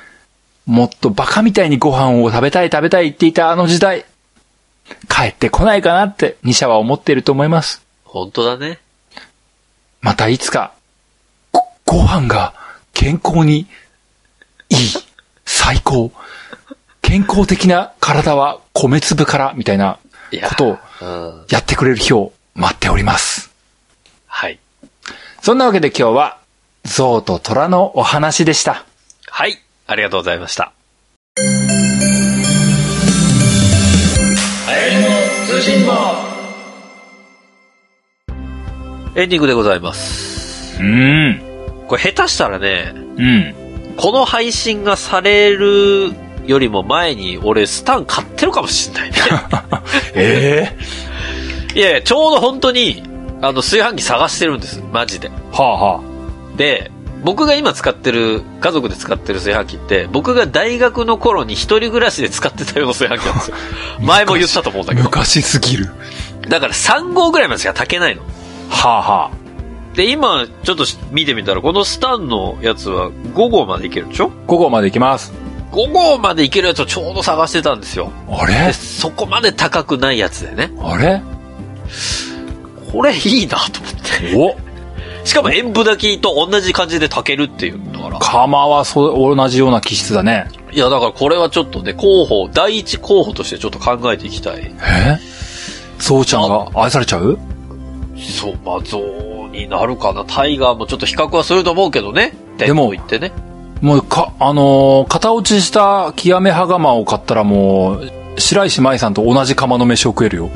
[0.64, 4.06] もっとバカみたいにご飯を食べたい食べたい言っていたあの時代、
[5.10, 7.84] 帰ってこないかなって二者は思っていると思います。
[8.04, 8.78] 本当だね。
[10.00, 10.72] またいつか、
[11.52, 12.54] ご、ご飯が
[12.94, 13.66] 健康に
[14.70, 14.78] いい、
[15.44, 16.12] 最高、
[17.12, 19.98] 健康的な体は米粒から、みたいな
[20.48, 21.44] ことをうん。
[21.50, 23.52] やってくれる日を待っております。
[24.26, 24.58] はい。
[25.42, 26.38] そんなわけで今日は、
[26.84, 28.86] 象と虎のお話でした。
[29.26, 29.58] はい。
[29.86, 30.72] ありがとうございました。
[39.14, 40.80] エンディングでございます。
[40.80, 41.86] うーん。
[41.88, 43.54] これ下手したらね、うん。
[43.98, 49.16] この配信がされるよりも前に俺スタン買ってるかもしんないね。
[50.14, 50.76] え
[51.74, 53.02] えいやいや、ちょうど本当に、
[53.40, 54.82] あの、炊飯器探してるんです。
[54.92, 55.30] マジで。
[55.52, 56.00] はあは
[56.56, 56.90] で、
[57.24, 63.56] 僕が今使ってる、家族で使ってる炊飯器って、僕が大学の頃に一人暮らしで使ってたような炊飯器なんですよ。
[64.00, 64.94] 前も言ったと思うんだあ。
[64.96, 65.04] けど。
[65.04, 65.90] 昔すぎる。
[66.48, 68.22] だから3号ぐらいまでしか炊けないの。
[68.68, 69.30] はあは
[69.94, 74.26] で、今、ちょっと見てみたら、このスタンのやつは5号までいけるでしょ？
[74.26, 74.28] あ。
[74.46, 75.32] 午後まで行きます。
[75.72, 78.12] ?5 号までいけるやつをちょうど探してたんですよ。
[78.28, 78.72] で、あれ？
[78.72, 80.70] そこまで高くないやつでね。
[80.80, 81.22] あれ？
[82.92, 84.36] これいいなと思って。
[84.36, 85.26] お？
[85.26, 88.18] しかも塩分炊きと同じ感じで炊けるっていうんだから。
[88.18, 90.48] 釜はそう、同じような気質だね。
[90.72, 94.62] いや、だからこれはちょっとね、候補、第一候補としてちょっと考えていきたい。
[94.62, 95.18] え？
[95.98, 97.38] ゾウちゃんが愛されちゃう？
[98.16, 98.98] そう、まあ、象
[99.48, 100.24] になるかな。
[100.24, 102.34] タイガーもちょっと比較はすると思うけどね。
[102.58, 103.32] でも店舗行ってね。
[103.82, 110.50] もう、か、あのー型落ちした極め羽釜を買ったらもう、白石麻衣さんと同じ釜の飯を食えるよ。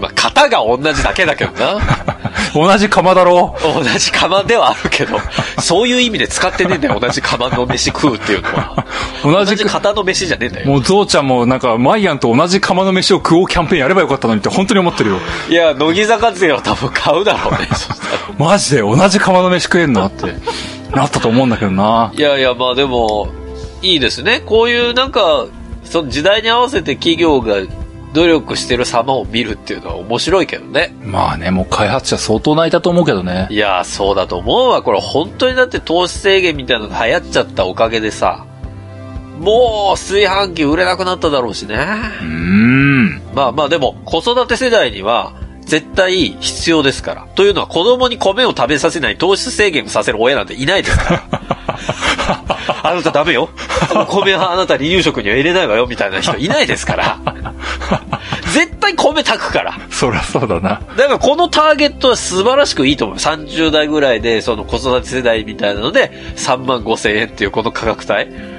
[0.00, 1.80] まあ、型が同じだけだけどな。
[2.54, 5.18] 同じ釜だろ同じ釜ではあるけど、
[5.60, 7.00] そういう意味で使ってねえんだよ。
[7.00, 8.86] 同じ釜の飯食うっていうのは。
[9.24, 10.66] 同じ同じ型の飯じゃねえんだよ。
[10.68, 15.16] もうゾウちゃんもなんか、マイアンと同じ釜の飯を食おうキャンペーンやればよかったのにって本当に思ってるよ。
[15.50, 17.68] いや、乃木坂勢は多分買うだろうね。
[17.72, 18.00] そしたら
[18.38, 20.36] マジで同じ釜の飯食えんのって、
[20.94, 22.12] なったと思うんだけどな。
[22.16, 23.28] いやいや、まあでも、
[23.82, 24.40] いいですね。
[24.44, 25.46] こういうなんか、
[25.84, 27.56] その時代に合わせて企業が
[28.12, 30.94] 努力してる様を見るっていうのは面白いけどね。
[31.02, 33.48] まあね、もう開発者相当泣いたと思うけどね。
[33.50, 34.82] いや、そうだと思うわ。
[34.82, 38.46] これ本当にだって投資制限みたいなのが流行っちゃったおかげでさ、
[39.40, 41.76] もう炊飯器売れなくなっただろうしね。
[41.76, 43.22] うーん。
[43.34, 45.34] まあまあでも、子育て世代には、
[45.68, 47.26] 絶対必要ですから。
[47.34, 51.22] というのは子供に米を食べさせない糖質制限をさせる親なんていないですから。
[52.82, 53.50] あなたダメよ。
[53.94, 57.18] お米はあなた離乳食には入れないわよみたいな人いないですから。
[58.52, 59.78] 絶対米炊くから。
[59.90, 60.80] そりゃそうだな。
[60.96, 63.16] だからこのターゲットは素晴らしくいいと思う。
[63.18, 68.57] 30代ぐらいで、その子育て世代みたいなので、3万5千円っていうこの価格帯。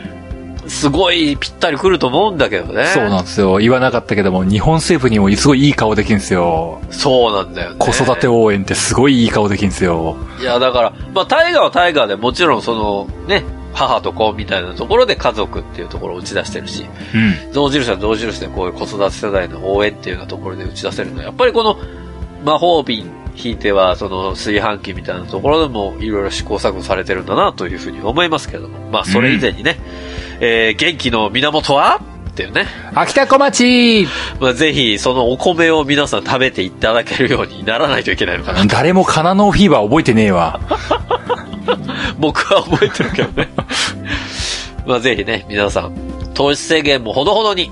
[0.70, 2.86] すごいぴったりくると思うんだけどね。
[2.86, 3.58] そうなんですよ。
[3.58, 6.80] 言わなかったけども、日本政府にもすごいいい顔できるんですよ。
[6.92, 7.76] そうなんだよね。
[7.80, 10.16] 子育て応援ってすごいいい顔できるんですよ。
[10.40, 13.44] いや、だから、まあ、タイガーはタイガーでもちろんその、ね、
[13.74, 17.54] 母と子みたいなところで家族っていうところを打ち出してるし、うん。
[17.54, 21.78] 象印は象印でこういう子育て世代の応援っていうようなところで打ち出せるのは、やっぱりこの
[22.44, 29.80] 魔法瓶引いてはその炊飯器みたいなところでもいろいろ試行錯誤されてるんだなというふうに思いますけれども、まあそれ以前にね、
[30.40, 32.00] えー元気の源は？
[32.30, 34.08] っていうね、秋田小町
[34.40, 38.66] まあぜひそのお米を皆さん食べていただけるようにならないといけないのかな。
[38.66, 40.60] 誰もカナノーフィーバー覚えてねえわ。
[42.18, 43.50] 僕は覚えてるけどね。
[44.86, 45.94] まあぜひね、皆さん、
[46.34, 47.70] 糖質制限もほどほどに、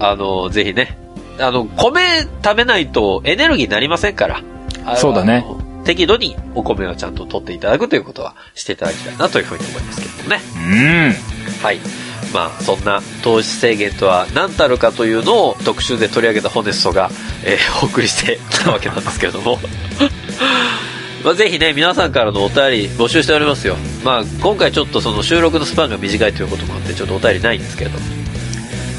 [0.00, 0.98] あの、ぜひね、
[1.38, 2.00] あの、米
[2.42, 4.40] 食べないとエネルギーになりませんから。
[4.96, 5.46] そうだね。
[5.84, 10.40] 適度にお米はちゃんと取っていただくということはしていただきたいなというふうに思いますけどもね。
[10.56, 11.62] うん。
[11.62, 11.78] はい。
[12.32, 17.10] まあ、そんな糖質制限とは何たるかというのを特集で取り上げたホネストが、
[17.44, 19.60] えー お送りしてきたわけなんですけれども。
[21.22, 23.76] まあ、ぜひね、皆さんからのお便り募集しておりますよ。
[24.04, 28.04] まあ、今回ちょっとその収録のスパンが短いということもあって、ちょっとお便りないんですけれども。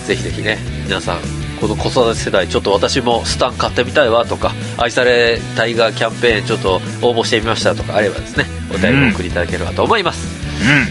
[0.08, 10.28] ぜひぜひね、皆さん、この子育て世代、ちょっと私もスタン買ってみたいわとか、愛されタイガーキャンペーンちょっと応募してみましたとかあればですね、お便りをお送りいただければと思います。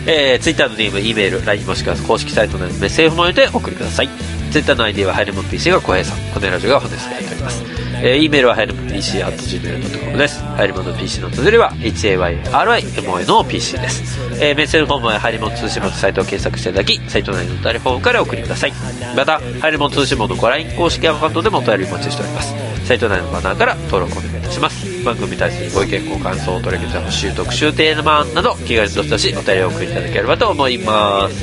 [0.07, 4.09] えー、Twitter の DM、E メール、LINE もしくは公式サイトのメッセージフォームにてお送りください。
[4.51, 7.84] Twitter の ID はハイレモン PC が小平さん、このラジオが本日でやっております。
[8.07, 10.43] えー、E メールはハイレモン PC、at gmail.com です。
[10.43, 14.21] ハイレモンの PC の綴りは HAYRIMON の PC です。
[14.45, 18.75] えー、メッセージフォームはハイレモン通信簿のサイトを検索していただき、サイト内のお便りフォームからお送りください。
[19.17, 22.55] また、ハイレモン通信簿のご LINE 公式アカウントでもお便りお待ちしております。
[22.85, 25.03] サイト内のバナーから登録お願いいたします。
[25.03, 31.43] 番組に対するご意見、ご感想、取り上げてほしい特集テーマなど、気軽にどしどしお便りをお送りいただければと思います。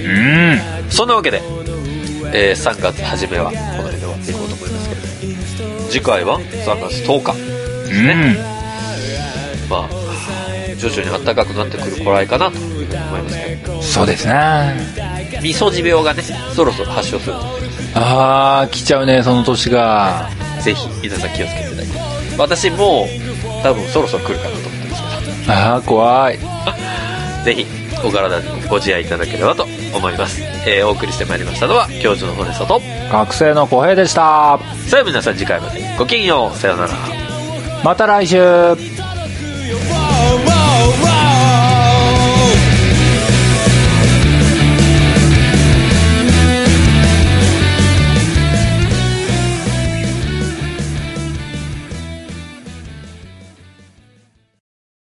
[0.00, 0.08] う
[0.86, 0.90] ん。
[0.90, 1.42] そんなわけで、
[2.32, 3.89] えー3月初めはこの
[5.90, 7.32] 次回は3月10日。
[7.90, 8.36] うん。
[9.68, 10.00] まあ、
[10.78, 14.72] 徐々に暖かくなってくる頃合いかなというふうに思いますけど、そうですな
[15.42, 17.40] みそじ病がね、そろそろ発症するの
[17.94, 20.30] あー、来ちゃうね、その年が。
[20.58, 22.38] で、ぜひ皆さん気をつけていただき。
[22.38, 25.02] 私もう、多分そろそろ来るかなと思ってます
[25.50, 26.38] あー、怖い。
[26.38, 26.50] けど、
[27.44, 30.42] ぜひお体にご自愛いただければと思います。
[30.66, 32.80] えーお送りしてまいりましたのは、教授のホネストと、
[33.10, 34.58] 学生の小平でした。
[34.86, 36.90] さあ皆さん次回までごきげんよう、さようなら。
[37.84, 38.89] また来週。